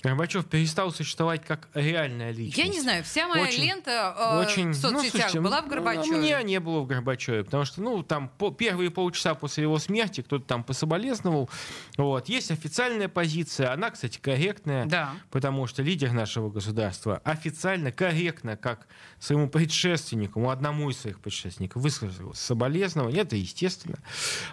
Горбачев 0.02 0.46
перестал 0.46 0.92
существовать 0.92 1.44
как 1.46 1.68
реальная 1.74 2.32
личность. 2.32 2.58
Я 2.58 2.68
не 2.68 2.80
знаю, 2.80 3.04
вся 3.04 3.28
моя 3.28 3.44
Очень- 3.44 3.64
лента 3.64 4.16
э, 4.18 4.40
Очень, 4.40 4.72
в 4.72 4.76
соцсетях 4.76 5.04
ну, 5.04 5.10
слушайте, 5.10 5.42
была 5.42 5.62
в 5.62 5.66
ну, 5.66 5.72
Горбачеве. 5.72 6.16
У 6.16 6.22
меня 6.22 6.42
не 6.42 6.60
было 6.60 6.80
в 6.80 6.88
Горбачеве, 6.88 7.44
потому 7.44 7.66
что, 7.66 7.82
ну, 7.82 8.02
там 8.02 8.30
по, 8.30 8.50
первые 8.52 8.92
полчаса 8.92 9.36
после 9.36 9.64
его 9.64 9.78
смерти 9.78 10.22
кто-то 10.22 10.46
там 10.46 10.64
пособолезновал. 10.64 11.50
Вот. 11.98 12.30
Есть 12.30 12.52
официальная 12.52 13.10
позиция, 13.10 13.74
она, 13.74 13.90
кстати, 13.90 14.20
корректная, 14.20 14.86
Да. 14.86 15.14
потому 15.32 15.68
что 15.68 15.84
лидер 15.84 16.14
нашего 16.14 16.50
государства 16.50 17.22
официально, 17.26 17.92
корректно, 17.92 18.56
как 18.56 18.88
своему 19.20 19.50
предшественнику, 19.50 20.50
одному 20.50 20.90
из 20.90 21.00
своих 21.00 21.20
предшественников, 21.20 21.82
высказал 21.82 22.34
соболезнования, 22.34 23.22
это 23.22 23.36
естественно. 23.36 24.00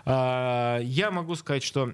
А, 0.05 0.81
я 0.81 1.13
могу 1.13 1.37
сказать, 1.37 1.63
что 1.63 1.93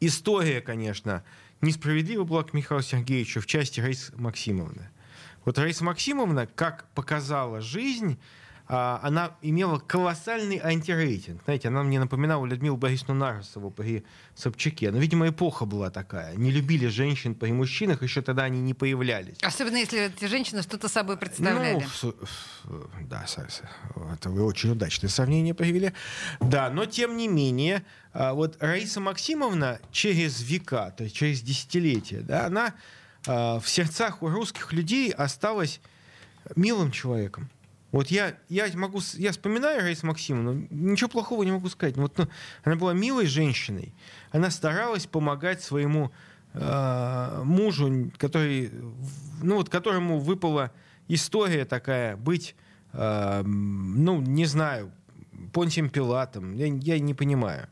история, 0.00 0.60
конечно, 0.60 1.24
несправедлива 1.60 2.24
была 2.24 2.42
к 2.42 2.52
Михаилу 2.52 2.82
Сергеевичу 2.82 3.40
в 3.40 3.46
части 3.46 3.80
Раисы 3.80 4.12
Максимовны. 4.16 4.90
Вот 5.44 5.58
Раиса 5.58 5.84
Максимовна, 5.84 6.46
как 6.46 6.88
показала 6.94 7.60
жизнь, 7.60 8.18
она 8.70 9.32
имела 9.42 9.80
колоссальный 9.80 10.60
антирейтинг. 10.62 11.42
Знаете, 11.44 11.68
она 11.68 11.82
мне 11.82 11.98
напоминала 11.98 12.46
Людмилу 12.46 12.76
Борисовну 12.76 13.14
Нарусову 13.14 13.72
при 13.72 14.04
Собчаке. 14.36 14.92
Но, 14.92 14.98
видимо, 14.98 15.28
эпоха 15.28 15.64
была 15.64 15.90
такая. 15.90 16.36
Не 16.36 16.52
любили 16.52 16.86
женщин 16.86 17.34
при 17.34 17.50
мужчинах, 17.50 18.02
еще 18.04 18.22
тогда 18.22 18.44
они 18.44 18.60
не 18.60 18.72
появлялись. 18.72 19.38
Особенно 19.42 19.76
если 19.76 20.06
эти 20.06 20.26
женщины 20.26 20.62
что-то 20.62 20.88
собой 20.88 21.16
представляли. 21.16 21.84
Ну, 22.04 22.14
да, 23.08 23.26
это 24.12 24.30
вы 24.30 24.44
очень 24.44 24.70
удачное 24.70 25.10
сравнение 25.10 25.52
привели. 25.52 25.92
Да, 26.38 26.70
но 26.70 26.86
тем 26.86 27.16
не 27.16 27.26
менее, 27.26 27.84
а, 28.12 28.34
вот 28.34 28.56
Раиса 28.60 29.00
Максимовна 29.00 29.80
через 29.90 30.42
века, 30.42 30.94
то 30.96 31.02
есть 31.02 31.16
через 31.16 31.42
десятилетия, 31.42 32.20
да, 32.20 32.46
она 32.46 32.74
а, 33.26 33.58
в 33.58 33.68
сердцах 33.68 34.22
у 34.22 34.28
русских 34.28 34.72
людей 34.72 35.10
осталась 35.10 35.80
милым 36.54 36.92
человеком. 36.92 37.50
Вот 37.92 38.08
я, 38.08 38.36
я 38.48 38.68
могу, 38.74 39.00
я 39.14 39.32
вспоминаю 39.32 39.82
Раису 39.82 40.06
Максимовну, 40.06 40.66
ничего 40.70 41.08
плохого 41.08 41.42
не 41.42 41.52
могу 41.52 41.68
сказать. 41.68 41.96
Вот, 41.96 42.16
ну, 42.18 42.28
она 42.62 42.76
была 42.76 42.92
милой 42.92 43.26
женщиной. 43.26 43.94
Она 44.30 44.50
старалась 44.50 45.06
помогать 45.06 45.62
своему 45.62 46.12
э, 46.54 47.42
мужу, 47.44 48.12
который, 48.16 48.70
ну, 49.42 49.56
вот, 49.56 49.68
которому 49.68 50.20
выпала 50.20 50.72
история 51.08 51.64
такая 51.64 52.16
быть, 52.16 52.54
э, 52.92 53.42
ну, 53.44 54.20
не 54.20 54.46
знаю, 54.46 54.92
Понтием 55.52 55.90
Пилатом, 55.90 56.54
я, 56.54 56.66
я 56.66 56.98
не 57.00 57.14
понимаю. 57.14 57.68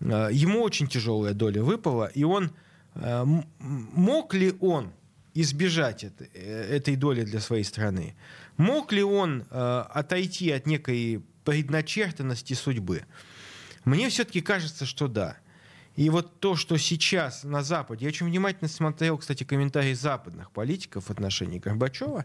Э, 0.00 0.28
ему 0.32 0.62
очень 0.62 0.88
тяжелая 0.88 1.34
доля 1.34 1.62
выпала, 1.62 2.06
и 2.06 2.24
он 2.24 2.52
э, 2.94 3.24
мог 3.58 4.34
ли 4.34 4.54
он 4.60 4.92
избежать 5.34 6.04
этой, 6.04 6.30
э, 6.34 6.76
этой 6.76 6.96
доли 6.96 7.24
для 7.24 7.40
своей 7.40 7.64
страны? 7.64 8.14
Мог 8.58 8.92
ли 8.92 9.02
он 9.02 9.46
э, 9.48 9.84
отойти 9.90 10.50
от 10.50 10.66
некой 10.66 11.24
предначертанности 11.44 12.52
судьбы? 12.52 13.04
Мне 13.84 14.10
все-таки 14.10 14.42
кажется, 14.42 14.84
что 14.84 15.08
да. 15.08 15.38
И 15.96 16.10
вот 16.10 16.38
то, 16.40 16.54
что 16.54 16.76
сейчас 16.76 17.42
на 17.44 17.62
Западе, 17.62 18.04
я 18.04 18.08
очень 18.10 18.26
внимательно 18.26 18.68
смотрел, 18.68 19.16
кстати, 19.18 19.44
комментарии 19.44 19.94
западных 19.94 20.50
политиков 20.50 21.06
в 21.06 21.10
отношении 21.10 21.58
Горбачева, 21.58 22.24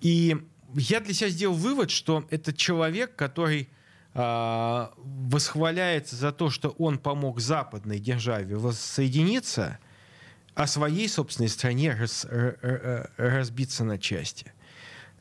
и 0.00 0.36
я 0.74 1.00
для 1.00 1.14
себя 1.14 1.28
сделал 1.28 1.54
вывод, 1.54 1.90
что 1.90 2.26
это 2.30 2.52
человек, 2.52 3.14
который 3.14 3.68
а, 4.14 4.92
восхваляется 4.96 6.16
за 6.16 6.32
то, 6.32 6.50
что 6.50 6.70
он 6.70 6.98
помог 6.98 7.40
западной 7.40 7.98
державе 7.98 8.56
воссоединиться, 8.56 9.78
а 10.54 10.66
своей 10.66 11.08
собственной 11.08 11.48
стране 11.48 11.94
рас- 11.94 12.24
р- 12.24 12.58
р- 12.62 13.10
разбиться 13.16 13.84
на 13.84 13.98
части. 13.98 14.52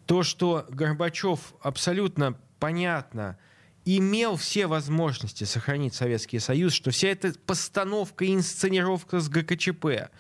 То, 0.05 0.23
что 0.23 0.65
Горбачев 0.69 1.53
абсолютно 1.61 2.37
понятно 2.59 3.37
имел 3.85 4.35
все 4.35 4.67
возможности 4.67 5.43
сохранить 5.43 5.93
Советский 5.93 6.39
Союз, 6.39 6.73
что 6.73 6.91
вся 6.91 7.09
эта 7.09 7.33
постановка 7.45 8.25
и 8.25 8.33
инсценировка 8.33 9.19
с 9.19 9.29
ГКЧП 9.29 10.11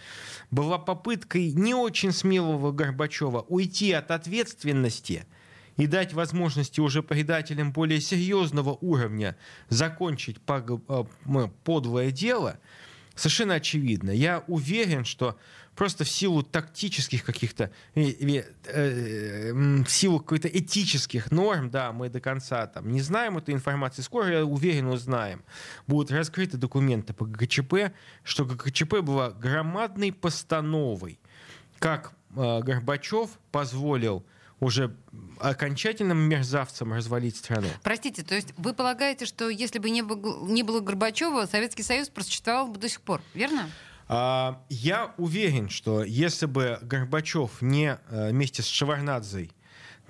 была 0.49 0.79
попыткой 0.79 1.51
не 1.51 1.75
очень 1.75 2.11
смелого 2.11 2.71
Горбачева 2.71 3.45
уйти 3.47 3.91
от 3.91 4.11
ответственности 4.11 5.25
и 5.77 5.87
дать 5.87 6.13
возможности 6.13 6.79
уже 6.79 7.03
предателям 7.03 7.71
более 7.71 8.01
серьезного 8.01 8.77
уровня 8.81 9.37
закончить 9.69 10.37
э, 10.47 11.47
подлое 11.63 12.11
дело, 12.11 12.59
совершенно 13.15 13.55
очевидно. 13.55 14.11
Я 14.11 14.43
уверен, 14.47 15.05
что 15.05 15.37
просто 15.75 16.03
в 16.03 16.09
силу 16.09 16.43
тактических 16.43 17.23
каких-то, 17.23 17.71
э, 17.95 19.53
в 19.53 19.89
силу 19.89 20.19
какой-то 20.19 20.47
этических 20.47 21.31
норм, 21.31 21.69
да, 21.69 21.91
мы 21.91 22.09
до 22.09 22.19
конца 22.19 22.67
там 22.67 22.91
не 22.91 23.01
знаем 23.01 23.37
эту 23.37 23.51
информацию, 23.51 24.03
скоро, 24.03 24.29
я 24.29 24.45
уверен, 24.45 24.87
узнаем. 24.87 25.43
Будут 25.87 26.11
раскрыты 26.11 26.57
документы 26.57 27.13
по 27.13 27.25
ГКЧП, 27.25 27.93
что 28.23 28.45
ГКЧП 28.45 28.99
была 29.01 29.31
громадной 29.31 30.11
постановой, 30.11 31.19
как 31.79 32.13
э, 32.35 32.61
Горбачев 32.61 33.29
позволил 33.51 34.25
уже 34.59 34.95
окончательным 35.39 36.19
мерзавцам 36.19 36.93
развалить 36.93 37.35
страну. 37.35 37.67
Простите, 37.81 38.21
то 38.23 38.35
есть 38.35 38.53
вы 38.57 38.73
полагаете, 38.73 39.25
что 39.25 39.49
если 39.49 39.79
бы 39.79 39.89
не 39.89 40.03
было, 40.03 40.47
не 40.47 40.61
было 40.61 40.79
Горбачева, 40.81 41.47
Советский 41.47 41.81
Союз 41.81 42.09
просуществовал 42.09 42.67
бы 42.67 42.79
до 42.79 42.87
сих 42.87 43.01
пор, 43.01 43.21
верно? 43.33 43.67
А, 44.13 44.61
я 44.67 45.13
уверен, 45.17 45.69
что 45.69 46.03
если 46.03 46.45
бы 46.45 46.79
Горбачев 46.81 47.61
не 47.61 47.97
э, 48.09 48.31
вместе 48.31 48.61
с 48.61 48.67
Шеварнадзой 48.67 49.51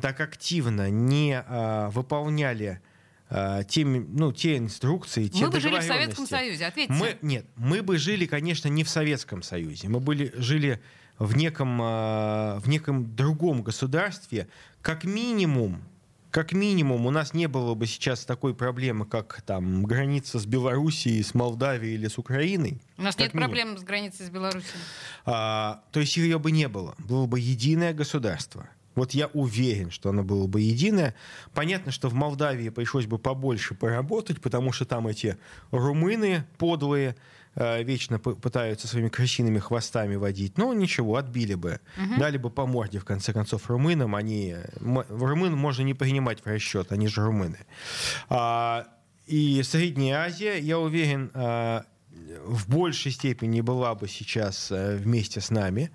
так 0.01 0.19
активно 0.21 0.89
не 0.89 1.39
а, 1.39 1.91
выполняли 1.91 2.81
а, 3.29 3.63
те, 3.63 3.85
ну, 3.85 4.33
те 4.33 4.57
инструкции, 4.57 5.27
те 5.27 5.45
Мы 5.45 5.51
бы 5.51 5.59
жили 5.59 5.77
в 5.77 5.83
Советском 5.83 6.25
Союзе, 6.25 6.65
ответьте. 6.65 6.91
Мы, 6.91 7.15
нет, 7.21 7.45
мы 7.55 7.83
бы 7.83 7.99
жили, 7.99 8.25
конечно, 8.25 8.69
не 8.69 8.83
в 8.83 8.89
Советском 8.89 9.43
Союзе. 9.43 9.87
Мы 9.87 9.99
были, 9.99 10.33
жили 10.35 10.81
в 11.19 11.37
неком, 11.37 11.77
в 11.77 12.63
неком 12.65 13.15
другом 13.15 13.61
государстве, 13.61 14.47
как 14.81 15.03
минимум 15.03 15.83
как 16.31 16.53
минимум 16.53 17.05
у 17.05 17.11
нас 17.11 17.33
не 17.33 17.47
было 17.47 17.75
бы 17.75 17.85
сейчас 17.85 18.25
такой 18.25 18.55
проблемы, 18.55 19.05
как 19.05 19.41
там 19.41 19.83
граница 19.83 20.39
с 20.39 20.45
Белоруссией, 20.45 21.21
с 21.21 21.33
Молдавией 21.33 21.95
или 21.95 22.07
с 22.07 22.17
Украиной. 22.17 22.81
У 22.97 23.03
нас 23.03 23.17
нет 23.17 23.33
минимум. 23.33 23.49
проблем 23.49 23.77
с 23.77 23.83
границей 23.83 24.25
с 24.25 24.29
Белоруссией. 24.29 24.79
А, 25.25 25.83
то 25.91 25.99
есть 25.99 26.15
ее 26.15 26.39
бы 26.39 26.51
не 26.51 26.69
было. 26.69 26.95
Было 26.97 27.25
бы 27.27 27.39
единое 27.39 27.93
государство. 27.93 28.67
Вот 28.95 29.11
я 29.11 29.27
уверен, 29.27 29.91
что 29.91 30.09
оно 30.09 30.23
было 30.23 30.47
бы 30.47 30.61
единое. 30.61 31.15
Понятно, 31.53 31.91
что 31.91 32.09
в 32.09 32.13
Молдавии 32.13 32.69
пришлось 32.69 33.05
бы 33.05 33.19
побольше 33.19 33.73
поработать, 33.73 34.41
потому 34.41 34.71
что 34.71 34.85
там 34.85 35.07
эти 35.07 35.37
румыны 35.71 36.45
подлые, 36.57 37.15
вечно 37.55 38.17
пытаются 38.17 38.87
своими 38.87 39.09
крысиными 39.09 39.59
хвостами 39.59 40.15
водить. 40.15 40.57
Но 40.57 40.73
ничего, 40.73 41.17
отбили 41.17 41.55
бы. 41.55 41.79
Угу. 41.97 42.19
Дали 42.19 42.37
бы 42.37 42.49
по 42.49 42.65
морде, 42.65 42.99
в 42.99 43.05
конце 43.05 43.33
концов, 43.33 43.69
румынам. 43.69 44.15
Они, 44.15 44.55
румын 44.79 45.55
можно 45.55 45.83
не 45.83 45.93
принимать 45.93 46.41
в 46.43 46.47
расчет, 46.47 46.91
они 46.91 47.07
же 47.07 47.23
румыны. 47.23 47.59
А, 48.29 48.87
и 49.27 49.61
Средняя 49.63 50.25
Азия, 50.25 50.57
я 50.59 50.79
уверен, 50.79 51.31
а, 51.33 51.83
в 52.45 52.69
большей 52.69 53.11
степени 53.11 53.61
была 53.61 53.95
бы 53.95 54.07
сейчас 54.07 54.71
э, 54.71 54.95
вместе 54.95 55.41
с 55.41 55.49
нами. 55.49 55.91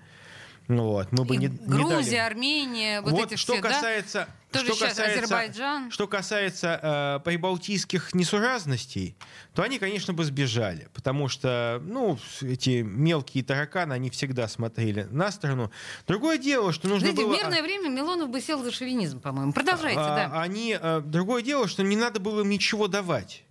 Вот, 0.67 1.11
мы 1.11 1.23
бы 1.23 1.35
и 1.35 1.37
не, 1.37 1.47
Грузия, 1.47 1.95
не 1.95 2.03
дали. 2.03 2.15
Армения, 2.15 3.01
вот, 3.01 3.13
вот 3.13 3.31
эти 3.31 3.39
что 3.39 3.53
все, 3.53 3.61
касается, 3.61 4.27
да? 4.27 4.33
Тоже 4.51 4.73
что 4.73 4.85
касается, 4.85 5.03
Азербайджан. 5.05 5.91
Что 5.91 6.07
касается 6.07 6.79
э, 6.81 7.19
прибалтийских 7.25 8.13
несуразностей, 8.13 9.17
то 9.53 9.61
они, 9.61 9.77
конечно, 9.77 10.13
бы 10.13 10.23
сбежали, 10.23 10.87
потому 10.93 11.27
что, 11.27 11.81
ну, 11.83 12.17
эти 12.41 12.81
мелкие 12.81 13.43
тараканы, 13.43 13.93
они 13.93 14.09
всегда 14.09 14.47
смотрели 14.47 15.03
на 15.11 15.31
сторону. 15.31 15.71
Другое 16.07 16.37
дело, 16.37 16.71
что 16.71 16.87
нужно 16.87 17.07
Знаете, 17.11 17.25
было... 17.25 17.35
в 17.35 17.37
мирное 17.37 17.61
время 17.61 17.89
Милонов 17.89 18.29
бы 18.29 18.39
сел 18.39 18.63
за 18.63 18.71
шовинизм, 18.71 19.19
по-моему. 19.19 19.51
Продолжайте, 19.51 19.99
а, 19.99 20.29
да. 20.29 20.41
Они, 20.41 20.77
э, 20.79 21.01
другое 21.03 21.41
дело, 21.41 21.67
что 21.67 21.83
не 21.83 21.97
надо 21.97 22.19
было 22.19 22.41
им 22.41 22.49
ничего 22.49 22.87
давать. 22.87 23.43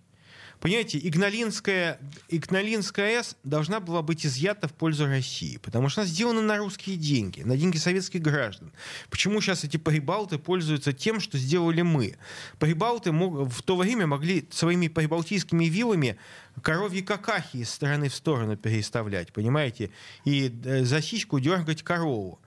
Понимаете, 0.59 0.97
Игналинская, 0.97 1.99
Игналинская 2.29 3.19
АЭС 3.19 3.35
должна 3.43 3.79
была 3.79 4.01
быть 4.01 4.25
изъята 4.25 4.67
в 4.67 4.73
пользу 4.73 5.05
России, 5.05 5.57
потому 5.57 5.89
что 5.89 6.01
она 6.01 6.09
сделана 6.09 6.41
на 6.41 6.57
русские 6.57 6.97
деньги, 6.97 7.41
на 7.41 7.55
деньги 7.55 7.77
советских 7.77 8.21
граждан. 8.21 8.71
Почему 9.09 9.39
сейчас 9.39 9.63
эти 9.63 9.77
прибалты 9.77 10.39
пользуются 10.39 10.93
тем, 10.93 11.19
что 11.19 11.37
сделали 11.37 11.83
мы? 11.83 12.17
Прибалты 12.59 13.11
мог, 13.11 13.49
в 13.51 13.61
то 13.61 13.75
время 13.75 14.07
могли 14.07 14.47
своими 14.51 14.87
прибалтийскими 14.87 15.65
вилами 15.65 16.17
коровьи 16.61 17.01
какахи 17.01 17.57
из 17.57 17.69
стороны 17.69 18.09
в 18.09 18.15
сторону 18.15 18.57
переставлять, 18.57 19.31
понимаете, 19.31 19.91
и 20.25 20.51
э, 20.65 20.83
за 20.85 21.01
сиську 21.01 21.39
дергать 21.39 21.83
корову. 21.83 22.39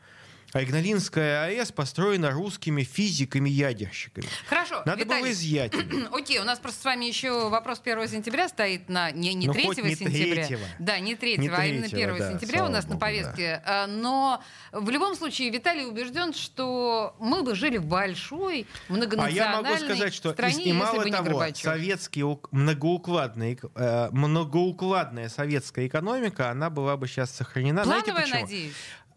А 0.52 0.62
Игналинская 0.62 1.44
АЭС 1.44 1.70
построена 1.70 2.30
русскими 2.30 2.82
физиками-ядерщиками. 2.82 4.26
Хорошо, 4.48 4.82
Надо 4.84 5.04
Виталий, 5.04 5.22
было 5.22 5.32
изъять. 5.32 5.72
Окей, 6.12 6.40
у 6.40 6.44
нас 6.44 6.58
просто 6.58 6.80
с 6.80 6.84
вами 6.84 7.04
еще 7.04 7.48
вопрос 7.48 7.80
1 7.84 8.08
сентября 8.08 8.48
стоит 8.48 8.88
на 8.88 9.12
не, 9.12 9.34
не 9.34 9.48
3 9.48 9.66
не 9.68 9.94
сентября. 9.94 10.46
3. 10.46 10.58
Да, 10.80 10.98
не 10.98 11.14
3, 11.14 11.38
не 11.38 11.48
а 11.48 11.66
именно 11.66 11.86
1 11.86 12.16
да, 12.16 12.32
сентября 12.32 12.64
у 12.64 12.68
нас 12.68 12.84
Богу, 12.84 12.94
на 12.94 13.00
повестке. 13.00 13.62
Да. 13.64 13.86
Но 13.86 14.42
в 14.72 14.90
любом 14.90 15.14
случае 15.14 15.50
Виталий 15.50 15.84
убежден, 15.84 16.34
что 16.34 17.14
мы 17.20 17.42
бы 17.42 17.54
жили 17.54 17.76
в 17.76 17.86
большой, 17.86 18.66
многонациональной 18.88 19.40
А 19.40 19.50
я 19.50 19.62
могу 19.62 19.76
сказать, 19.84 20.14
что 20.14 20.32
стране, 20.32 20.64
и, 20.64 20.70
и 20.70 20.72
мало 20.72 21.04
того, 21.04 21.44
советский 21.54 22.24
многоукладный, 22.50 23.58
э, 23.76 24.08
многоукладная 24.10 25.28
советская 25.28 25.86
экономика, 25.86 26.50
она 26.50 26.70
была 26.70 26.96
бы 26.96 27.06
сейчас 27.06 27.30
сохранена. 27.30 27.84
Плановая, 27.84 28.02
Знаете 28.02 28.22
почему? 28.22 28.40
надеюсь. 28.42 28.74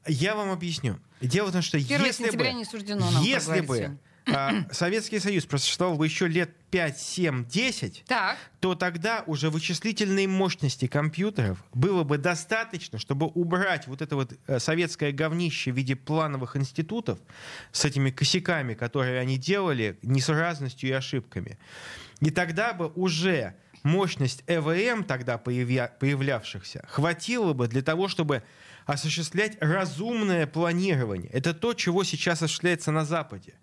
Я 0.07 0.35
вам 0.35 0.51
объясню. 0.51 0.99
Дело 1.21 1.47
в 1.47 1.51
том, 1.51 1.61
что 1.61 1.77
если 1.77 2.29
бы, 2.35 2.51
не 2.51 2.65
суждено 2.65 3.09
нам 3.09 3.23
если 3.23 3.61
бы 3.61 3.97
а, 4.25 4.65
Советский 4.71 5.19
Союз 5.19 5.45
просуществовал 5.45 5.95
бы 5.97 6.05
еще 6.05 6.27
лет 6.27 6.51
5, 6.71 6.97
7, 6.97 7.45
10, 7.45 8.03
так. 8.07 8.37
то 8.59 8.75
тогда 8.75 9.23
уже 9.27 9.49
вычислительной 9.49 10.27
мощности 10.27 10.87
компьютеров 10.87 11.63
было 11.73 12.03
бы 12.03 12.17
достаточно, 12.17 12.99
чтобы 12.99 13.27
убрать 13.27 13.87
вот 13.87 14.01
это 14.01 14.15
вот 14.15 14.33
э, 14.47 14.59
советское 14.59 15.11
говнище 15.11 15.71
в 15.71 15.75
виде 15.75 15.95
плановых 15.95 16.55
институтов 16.55 17.19
с 17.71 17.85
этими 17.85 18.11
косяками, 18.11 18.73
которые 18.73 19.19
они 19.19 19.37
делали, 19.37 19.97
несуразностью 20.01 20.89
и 20.89 20.93
ошибками. 20.93 21.57
И 22.21 22.31
тогда 22.31 22.73
бы 22.73 22.87
уже 22.95 23.55
мощность 23.83 24.43
ЭВМ 24.47 25.03
тогда 25.03 25.37
появя- 25.37 25.91
появлявшихся 25.99 26.85
хватило 26.87 27.53
бы 27.53 27.67
для 27.67 27.81
того, 27.81 28.07
чтобы 28.07 28.43
осуществлять 28.85 29.57
разумное 29.59 30.47
планирование. 30.47 31.29
Это 31.31 31.53
то, 31.53 31.73
чего 31.73 32.03
сейчас 32.03 32.41
осуществляется 32.41 32.91
на 32.91 33.05
Западе. 33.05 33.53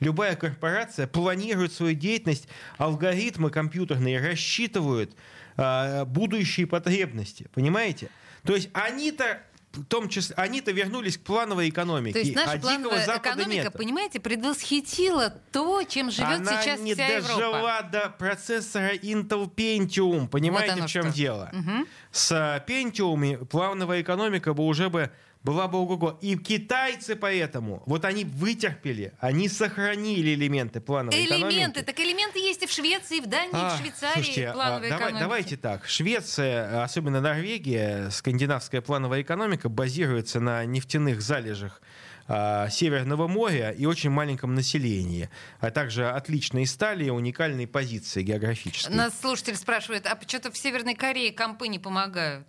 Любая 0.00 0.34
корпорация 0.34 1.06
планирует 1.06 1.72
свою 1.72 1.94
деятельность, 1.94 2.48
алгоритмы 2.78 3.50
компьютерные 3.50 4.18
рассчитывают 4.18 5.14
э, 5.56 6.04
будущие 6.06 6.66
потребности. 6.66 7.48
Понимаете? 7.52 8.10
То 8.44 8.54
есть 8.54 8.70
они-то 8.72 9.42
в 9.72 9.84
том 9.84 10.08
числе, 10.08 10.34
они-то 10.36 10.72
вернулись 10.72 11.16
к 11.16 11.22
плановой 11.22 11.68
экономике. 11.68 12.12
То 12.14 12.18
есть 12.18 12.34
наша 12.34 12.52
а 12.52 12.58
плановая 12.58 13.04
экономика, 13.04 13.64
нет. 13.64 13.72
понимаете, 13.72 14.20
предвосхитила 14.20 15.30
то, 15.52 15.82
чем 15.84 16.10
живет 16.10 16.40
Она 16.40 16.62
сейчас 16.62 16.80
не 16.80 16.94
вся 16.94 17.20
дожила 17.20 17.56
Европа. 17.56 17.88
до 17.90 18.08
процессора 18.10 18.94
Intel 18.94 19.52
Pentium. 19.52 20.28
Понимаете, 20.28 20.74
вот 20.74 20.84
в 20.84 20.92
чем 20.92 21.04
что. 21.04 21.12
дело? 21.12 21.50
Угу. 21.52 21.86
С 22.10 22.64
Pentium 22.66 23.44
плановая 23.46 24.02
экономика 24.02 24.54
бы 24.54 24.64
уже 24.64 24.90
бы 24.90 25.10
была 25.42 25.68
бы 25.68 25.78
ого-го. 25.78 26.18
И 26.20 26.36
китайцы 26.36 27.16
поэтому, 27.16 27.82
вот 27.86 28.04
они 28.04 28.24
вытерпели, 28.24 29.12
они 29.20 29.48
сохранили 29.48 30.34
элементы 30.34 30.80
плановой 30.80 31.16
элементы, 31.16 31.34
экономики. 31.36 31.54
Элементы, 31.54 31.82
так 31.82 32.00
элементы 32.00 32.38
есть 32.38 32.62
и 32.62 32.66
в 32.66 32.70
Швеции, 32.72 33.18
и 33.18 33.20
в 33.20 33.26
Дании, 33.26 33.50
а, 33.52 33.74
и 33.74 33.76
в 33.76 33.80
Швейцарии 33.80 34.14
слушайте, 34.14 34.48
а, 34.48 34.52
плановой 34.52 34.88
давай, 34.88 35.04
экономики. 35.04 35.22
Давайте 35.22 35.56
так. 35.56 35.86
Швеция, 35.86 36.82
особенно 36.82 37.20
Норвегия, 37.20 38.10
скандинавская 38.10 38.80
плановая 38.80 39.22
экономика 39.22 39.68
базируется 39.68 40.40
на 40.40 40.64
нефтяных 40.64 41.22
залежах 41.22 41.80
а, 42.28 42.68
Северного 42.68 43.26
моря 43.26 43.70
и 43.70 43.86
очень 43.86 44.10
маленьком 44.10 44.54
населении, 44.54 45.30
а 45.58 45.70
также 45.70 46.08
отличной 46.08 46.66
стали 46.66 47.06
и 47.06 47.10
уникальной 47.10 47.66
позиции 47.66 48.22
географической. 48.22 48.94
Нас 48.94 49.18
слушатель 49.18 49.56
спрашивает, 49.56 50.06
а 50.06 50.18
что-то 50.26 50.52
в 50.52 50.56
Северной 50.58 50.94
Корее 50.94 51.32
компы 51.32 51.68
не 51.68 51.78
помогают? 51.78 52.46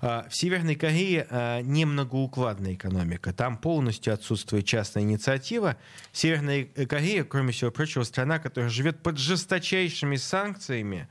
А, 0.00 0.28
в 0.28 0.36
Северной 0.36 0.76
Корее 0.76 1.26
а, 1.28 1.60
не 1.60 1.84
многоукладная 1.84 2.74
экономика. 2.74 3.32
Там 3.32 3.56
полностью 3.58 4.14
отсутствует 4.14 4.64
частная 4.64 5.02
инициатива. 5.02 5.76
Северная 6.12 6.64
Корея, 6.64 7.24
кроме 7.24 7.52
всего 7.52 7.70
прочего, 7.70 8.04
страна, 8.04 8.38
которая 8.38 8.70
живет 8.70 9.02
под 9.02 9.18
жесточайшими 9.18 10.16
санкциями 10.16 11.08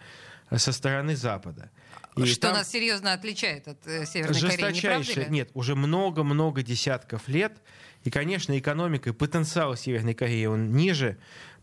а, 0.49 0.57
со 0.57 0.71
стороны 0.71 1.15
Запада. 1.15 1.69
И 2.15 2.25
что 2.25 2.51
нас 2.51 2.71
серьезно 2.71 3.13
отличает 3.13 3.67
от 3.67 3.85
э, 3.85 4.05
Северной 4.05 4.57
Кореи, 4.57 5.25
не 5.25 5.29
Нет, 5.29 5.49
уже 5.53 5.75
много-много 5.75 6.63
десятков 6.63 7.27
лет. 7.27 7.61
И, 8.05 8.09
конечно, 8.09 8.57
экономика 8.57 9.09
и 9.09 9.13
потенциал 9.13 9.75
Северной 9.75 10.13
Кореи, 10.13 10.45
он 10.45 10.71
ниже. 10.71 11.17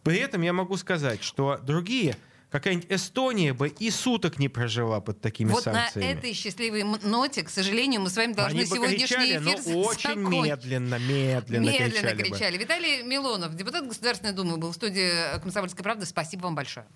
При 0.04 0.18
этом 0.18 0.42
я 0.42 0.52
могу 0.52 0.76
сказать, 0.76 1.22
что 1.22 1.58
другие 1.62 2.16
какая-нибудь 2.54 2.86
Эстония 2.88 3.52
бы 3.52 3.66
и 3.66 3.90
суток 3.90 4.38
не 4.38 4.48
прожила 4.48 5.00
под 5.00 5.20
такими 5.20 5.50
вот 5.50 5.64
санкциями. 5.64 6.06
на 6.06 6.18
этой 6.18 6.32
счастливой 6.34 6.84
ноте, 6.84 7.42
к 7.42 7.50
сожалению, 7.50 8.00
мы 8.00 8.10
с 8.10 8.16
вами 8.16 8.32
должны 8.32 8.60
Они 8.60 8.70
бы 8.70 8.76
сегодняшний 8.76 9.06
кричали, 9.06 9.38
эфир 9.38 9.74
но 9.74 9.80
очень 9.80 10.20
медленно, 10.20 10.98
медленно, 11.00 11.64
Медленно 11.64 11.90
кричали. 11.90 12.16
бы. 12.16 12.22
кричали. 12.22 12.56
Виталий 12.56 13.02
Милонов, 13.02 13.56
депутат 13.56 13.88
Государственной 13.88 14.34
Думы, 14.34 14.56
был 14.58 14.70
в 14.70 14.74
студии 14.76 15.36
«Комсомольской 15.40 15.82
правды». 15.82 16.06
Спасибо 16.06 16.42
вам 16.42 16.54
большое. 16.54 16.86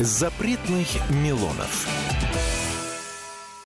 Запретных 0.00 0.88
Милонов. 1.08 2.09